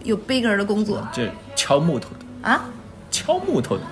[0.04, 2.66] 有 bigger 的工作这敲木头的，啊？
[3.10, 3.84] 敲木头的，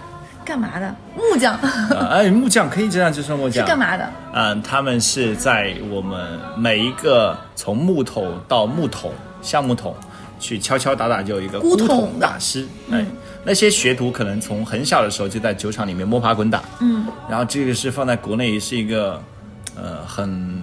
[0.44, 0.94] 干嘛的？
[1.16, 3.66] 木匠啊哎，木匠可以这样就说木匠。
[3.66, 4.08] 是干嘛的？
[4.34, 9.96] 嗯，他们是在我们每一个从木头到木桶、橡木桶
[10.38, 12.68] 去敲敲打打，就有一个木桶大师。
[12.92, 13.06] 哎，
[13.46, 16.62] 那些学徒可能从很小的时候就在酒厂里面摸爬滚打。
[16.82, 19.20] 嗯，然后这个是放在国内是一个，
[19.76, 20.62] 呃，很，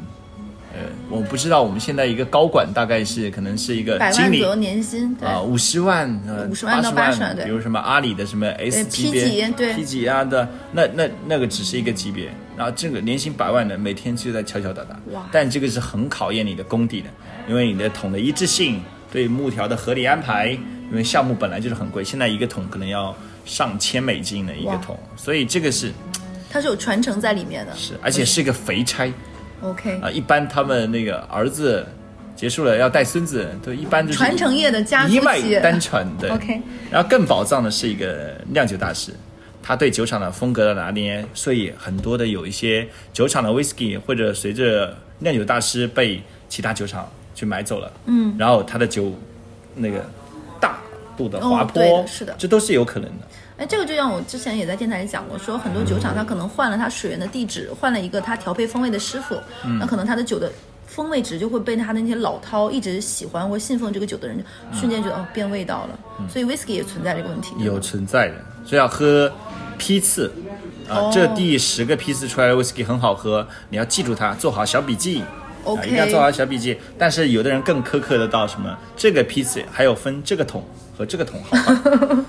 [0.75, 7.45] 呃，我不知道我们现在一个高管大概是可能是一个经理百万左右年薪，啊，五十万呃，50万到80 80万对。
[7.45, 9.75] 比如什么阿里的什么 S 级 P 别、级对。
[9.75, 15.29] P 级啊的，那那那个只是一个级别，然后这个年薪百万的，每天就在敲敲打打，哇。
[15.31, 17.09] 但这个是很考验你的功底的，
[17.49, 23.14] 因为你的桶的一致性，对木条的合理安排，因为项目本来就是很贵，现在一个桶可能要
[23.45, 25.93] 上千美金的一个桶，所以这个是
[26.51, 27.77] 它是有传承在里面的。
[27.77, 29.12] 是，而且是一个肥差
[29.63, 31.87] OK，啊，一般他们那个儿子
[32.35, 35.41] 结束了要带孙子，都一般就是传承业的家族一脉。
[35.61, 36.35] 单传的。
[36.35, 36.61] OK
[36.91, 39.13] 然后更宝藏的是一个酿酒大师，
[39.63, 49.15] 他对酒厂的风格的拿捏，所以很多的有一些酒厂的 whisky 或者随着酿酒大师被其他酒厂去买走了，嗯，然后他的酒
[49.77, 50.05] 那个
[50.61, 50.79] 大
[51.17, 53.27] 度的滑坡，的是的这都是有可能的。
[53.63, 60.51] 哎，这个就像我之前也在电台里讲过，说很多酒厂它可能换了它水源的地址，换了一个它调配风味的师傅，嗯那可能它的酒的
[60.85, 65.99] 风味值就会被他的那些老饕一直喜欢或信奉这个酒的人，瞬间觉得哦变味道了。
[66.29, 67.55] 所以 whisky 也存在这个问题。
[67.61, 68.35] 有存在的，
[68.67, 69.33] 所以要喝
[69.79, 70.33] 批次
[70.89, 70.99] 啊。
[71.07, 75.23] 哦这第十个批次出来的 whisky 很好喝，你要记住它，做好小笔记。
[75.63, 76.77] OK 啊一定要做好小笔记。
[76.99, 78.77] 但是有的人更苛刻的到什么？
[78.97, 80.65] 这个批次还有分这个桶
[80.97, 82.24] 和这个桶好吗。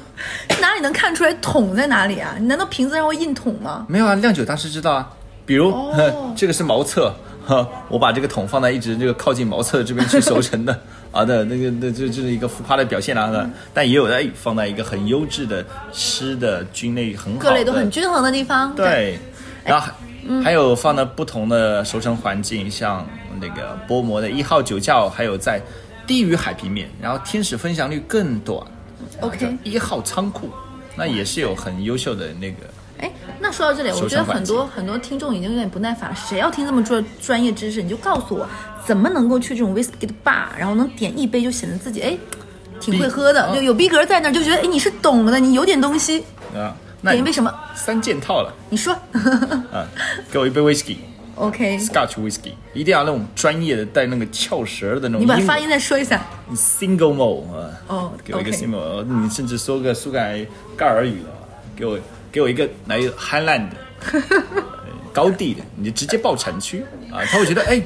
[0.61, 2.36] 哪里能看出来桶在哪里啊？
[2.39, 3.86] 你难道瓶子上会印桶吗？
[3.88, 5.09] 没有啊，酿酒大师知道啊。
[5.45, 7.14] 比如、哦 这个是茅厕，
[7.45, 10.80] 哈，我把这个桶放在一直这个靠近茅厕这边去熟成的，
[11.11, 18.74] 啊的那个那这这是一个浮夸的表现啦、啊，但也有在放在一个很优质的湿的菌类很好各类都很均衡的地方。
[18.74, 19.20] 对，
[19.66, 23.05] 然后还、还有放在不同的熟成环境，像
[23.41, 25.61] 那个薄膜的一号酒窖，还有在
[26.06, 28.66] 低于海平面，然后天使分享率更短。
[29.22, 30.49] OK 一号仓库，
[30.95, 32.58] 那也是有很优秀的那个。
[32.99, 36.16] 哎，那说到这里，我觉得很多很多听众已经有点不耐烦了。
[36.16, 37.82] 谁要听这么专专业知识？
[37.82, 38.47] 你就告诉我，
[38.86, 42.18] 怎么能够去这种 whisky 的 bar，然后能点一杯就显得自己哎
[42.80, 46.24] 挺会喝的，逼就有逼格在那儿，就觉得哎你是懂的，你有点东西。
[46.56, 47.54] 啊，那点一杯什么？
[47.76, 48.93] 三件套了你说
[49.74, 49.86] 啊！
[50.32, 50.97] 给我一杯 whisky。
[51.36, 55.22] ？OK，Scotch whisky 一定要那种专业的带那个翘舌的那种。
[55.22, 56.22] 你把发音再说一下。
[56.54, 60.46] single malt 啊，哦给我一个 single，malt，你甚至说个苏格兰
[60.78, 61.30] 盖尔语了，
[61.76, 62.00] 给我
[62.32, 63.76] 给我一个来 Highland 的
[64.12, 64.22] 呃
[65.12, 67.82] 高地的，你就直接报产区啊，他会觉得哎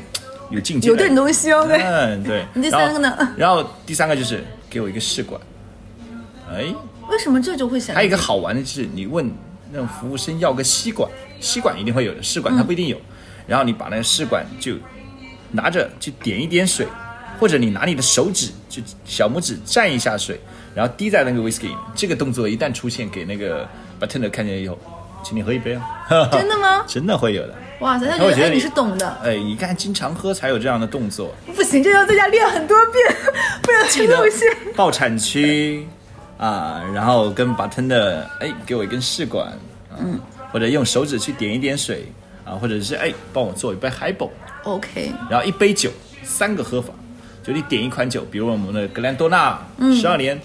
[0.50, 2.46] 有境界，有点东西哦，嗯，对。
[2.54, 3.66] 你第三个呢然后？
[3.86, 5.40] 第三个就是给我一个试管，
[6.50, 6.74] 哎，
[7.10, 7.96] 为什么这就会想？
[7.96, 9.30] 还有一个好玩的就是，你问
[9.72, 12.98] 那种服务生要个吸管，吸管一定会有的，试管它不一定有。
[13.48, 14.76] 然后你把那个试管就
[15.52, 16.86] 拿着去点一点水，
[17.40, 20.40] 或者你拿你的手指就小拇指蘸一下水，
[20.76, 21.78] 然后滴在那个 whisky 里面。
[21.96, 23.68] 这个动作一旦出现给那个
[24.00, 24.78] bartender 看见以后，
[25.24, 26.30] 请你喝一杯啊！
[26.32, 26.84] 真的吗？
[26.88, 27.56] 真的会有的。
[27.80, 31.34] 哇塞，他觉得你觉得哎你是懂的，哎，你看经常喝才有这样的动作。
[31.56, 33.16] 不行，这要在家练很多遍，
[33.62, 34.48] 不然记得会露馅。
[34.76, 35.86] 报产区
[36.38, 39.58] 啊，然后跟 bartender 哎给我一根试管，
[40.00, 40.20] 嗯，
[40.52, 42.12] 或者用手指去点一点水
[42.48, 45.92] 啊，或者是哎帮我做一杯 highball，OK，然后一杯酒
[46.24, 46.94] 三个喝法，
[47.44, 49.60] 就你点一款酒，比如我们的格兰多纳
[50.00, 50.40] 十二年、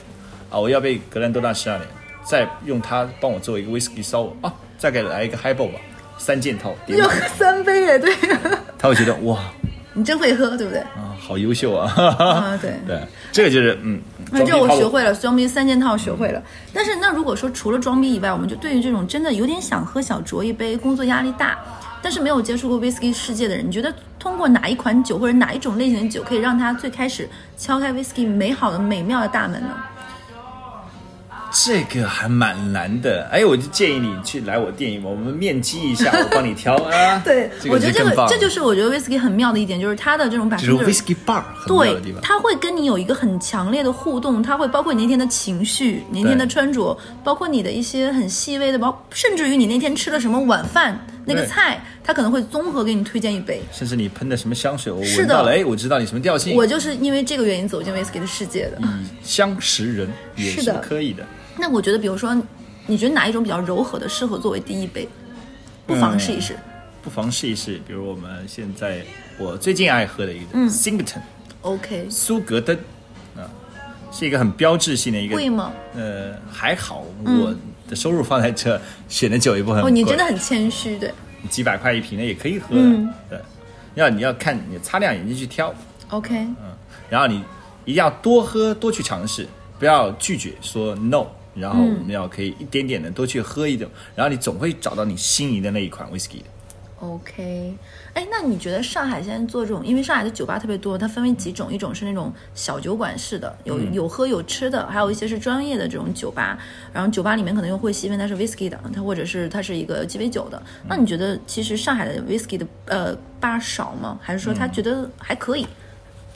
[0.50, 1.88] 啊，我要杯格兰多纳十二年，
[2.24, 5.78] 再用它帮我做一个 whisky sour 啊，再给来一个 highball 吧，
[6.18, 8.14] 三件套，点要喝三杯耶，对，
[8.76, 9.38] 他会觉得哇
[9.94, 10.80] 你真会喝，对不对？
[10.80, 12.72] 啊好优秀啊，啊， 对。
[12.86, 12.98] 对，
[13.30, 14.00] 这个就是嗯，
[14.30, 16.42] 那这我学会了，装逼三件套学会了。
[16.72, 21.58] 但是那如果说除了装逼以外，我们就对于这种真的有点想喝小酌一杯，工作压力大，
[22.02, 29.68] 但是没有接触过 whisky 世界的人，你觉得通过哪一款酒或者哪一种类型的酒，可以让他最开始敲开 whisky 美好的美妙的大门呢？
[31.54, 37.20] 这个还蛮难的，哎，我就建议你去来我店里，我们面基一下，我帮你挑啊。
[37.22, 42.22] 对，这我觉得这个这就是我觉得 whisky 很妙的一点，就是它的这种百就是分之 whisky bar 对方，。
[42.22, 53.60] 它会跟你有一个很强烈的互动，它会包括你那天的情绪、你那天的穿着，包括你的一些很细微的，包甚至于你那天吃了什么晚饭那个菜，他可能会综合给你推荐一杯。
[53.72, 56.56] 甚至你喷的什么香水，我是的闻到了，哎，我知道你什么调性。
[56.56, 58.78] 我就是因为这个原因走进 whisky 的世界的。
[58.80, 61.24] 以香识人也是可以的。
[61.58, 62.34] 那我觉得，比如说，
[62.86, 65.08] 你觉得哪一种比较柔和的，适合作为第一杯？
[65.86, 66.56] 不妨试一试。
[67.02, 69.02] 不妨试一试，比如我们现在
[69.36, 71.20] 我最近爱喝的一个嗯 Singleton
[71.62, 72.76] OK，苏格登
[73.36, 73.42] 啊，
[74.12, 75.34] 是一个很标志性的一个。
[75.34, 75.72] 贵吗？
[75.96, 77.54] 呃，还好，我
[77.92, 81.12] 的收入放在这，选的酒也不很哦，你真的很谦虚，对。
[81.50, 82.68] 几百块一瓶的也可以喝。
[82.70, 83.38] 嗯对，
[83.96, 85.74] 要你要看你擦亮眼睛去挑
[86.08, 86.56] ，OK，嗯，
[87.10, 87.44] 然后你
[87.84, 89.46] 一定要多喝，多去尝试，
[89.78, 91.26] 不要拒绝说 no。
[91.54, 96.44] 然后我们要可以一点点的多去喝一点，然后你总会找到你心仪的那一款 whisky 的。
[97.00, 97.74] OK，
[98.14, 106.58] 哎，那你觉得上海现在做这种，因为上海的酒吧特别多，它分为几种，一种是那种小酒馆式的，有、有喝有吃的，还有一些是专业的这种酒吧。
[106.92, 110.62] 然后酒吧里面可能又会细分它是 whisky 的，它或者是它是一个鸡尾酒的。
[110.86, 114.18] 那你觉得其实上海的 whisky 的呃吧少吗？
[114.20, 115.66] 还是说他觉得还可以？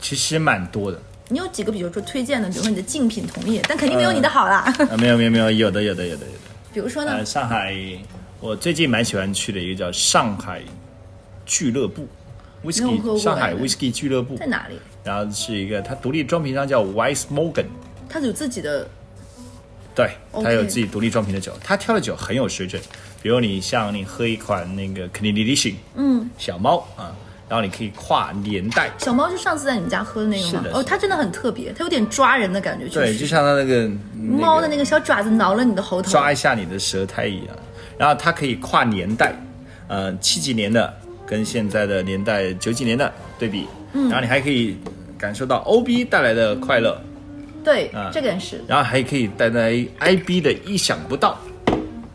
[0.00, 4.58] 其实蛮多的你有几个比如说推荐的，比如说你的竞品同业，但肯定没有你的好啦。
[4.90, 6.38] 啊，没有没有没有，有的有的有的有的。
[6.72, 7.24] 比如说呢呃，？
[7.24, 7.74] 上海
[8.40, 10.62] 我最近蛮喜欢去的一个叫上海
[11.46, 12.06] 俱乐部
[12.64, 14.78] ，whisky 上海哎 whisky 俱乐部在，哪里？
[15.04, 17.66] 然后是一个它独立装瓶商叫 Wise Morgan。
[18.08, 18.86] 它有自己的
[19.94, 22.82] 对他有自己独立装瓶的酒，它挑的酒很有水准。
[23.22, 27.16] 比如你像你喝一款那个 c a n d i d i t i o n 嗯，小猫啊，
[27.48, 30.52] 然后你可以跨年代，小猫就上次在你们家喝的那个吗？
[30.52, 36.10] 哦，是的是的它真的很特别，它有点抓人的感觉，确对，就像它那个猫的那个小爪子挠了你的喉头。
[36.10, 37.56] 抓一下你的舌苔一样。
[37.98, 39.34] 然后它可以跨年代，
[39.88, 40.94] 呃，七几年的
[41.26, 44.76] 跟现在的年代九几年的对比，嗯然后你还可以
[45.18, 47.00] 感受到 OB 带来的快乐，
[47.64, 48.62] 对，啊这个也是。
[48.68, 49.70] 然后还可以带来
[50.00, 51.38] IB 的意想不到，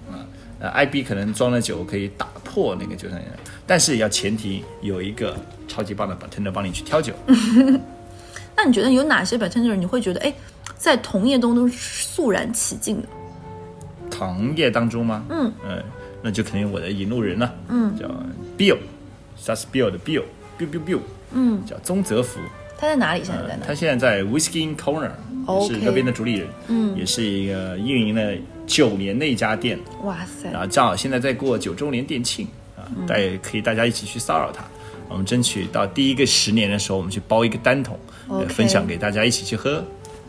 [0.09, 0.23] 啊，
[0.59, 3.19] 呃，IB 可能装了酒可以打破那个酒商，
[3.67, 5.35] 但是要前提有一个
[5.67, 7.13] 超级棒的 bartender 帮你去挑酒。
[8.55, 10.33] 那你觉得有哪些 bartender 你会觉得哎，
[10.77, 13.07] 在同业中都是肃然起敬的？
[14.09, 15.23] 同业当中吗？
[15.29, 15.81] 嗯呃，
[16.21, 18.05] 那就肯定我的引路人了，嗯，叫
[18.57, 18.77] Bill，s
[19.43, 20.99] s Bill 的 Bill，biu biu biu，
[21.33, 22.39] 嗯，叫宗泽福，
[22.77, 23.23] 他在哪里？
[23.23, 23.65] 现在在哪？
[23.65, 25.11] 他现在在 Whiskey in Corner，
[25.47, 28.33] 也是那边的主理人，嗯，也是一个运营了
[28.67, 30.49] 九年的一家店，哇塞。
[30.51, 34.63] 然，后正好现在在过九周年店庆啊，大家可以大家一起去骚扰他，
[35.09, 39.83] 我们争取到第一个十年的时候，我们去包一个单桶，呃 OK 分享给大家一起去喝。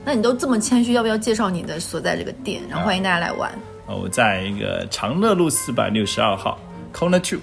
[0.04, 3.50] 那你都这么谦虚，要不要介绍你的所在这个店，然后欢迎大家来玩。
[3.86, 6.58] 啊，我在一个长乐路四百六十二号
[6.92, 7.40] Corner Two，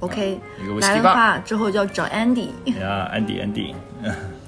[0.00, 0.38] ？OK，
[0.80, 2.48] 来的话之后就要找 Andy。
[2.80, 3.74] 呀，安迪安迪，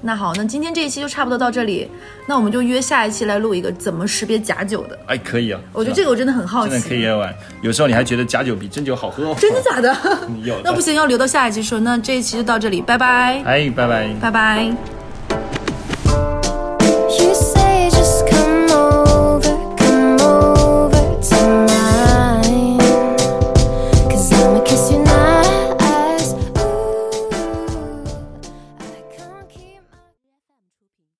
[0.01, 1.89] 那好，那今天这一期就差不多到这里，
[2.25, 4.97] 那我们就约下一期来录一个怎么识别假酒的。
[5.07, 9.95] 哎，可以啊，我觉得这个我真的很好真的可以奇，来玩，有时候你还觉得假酒比真酒好喝哦，真的假的？
[10.43, 11.79] 有的那不行，要留到下一期说。
[11.81, 14.09] 那这一期就到这里，拜拜，哎，拜拜。
[14.19, 15.00] 拜拜。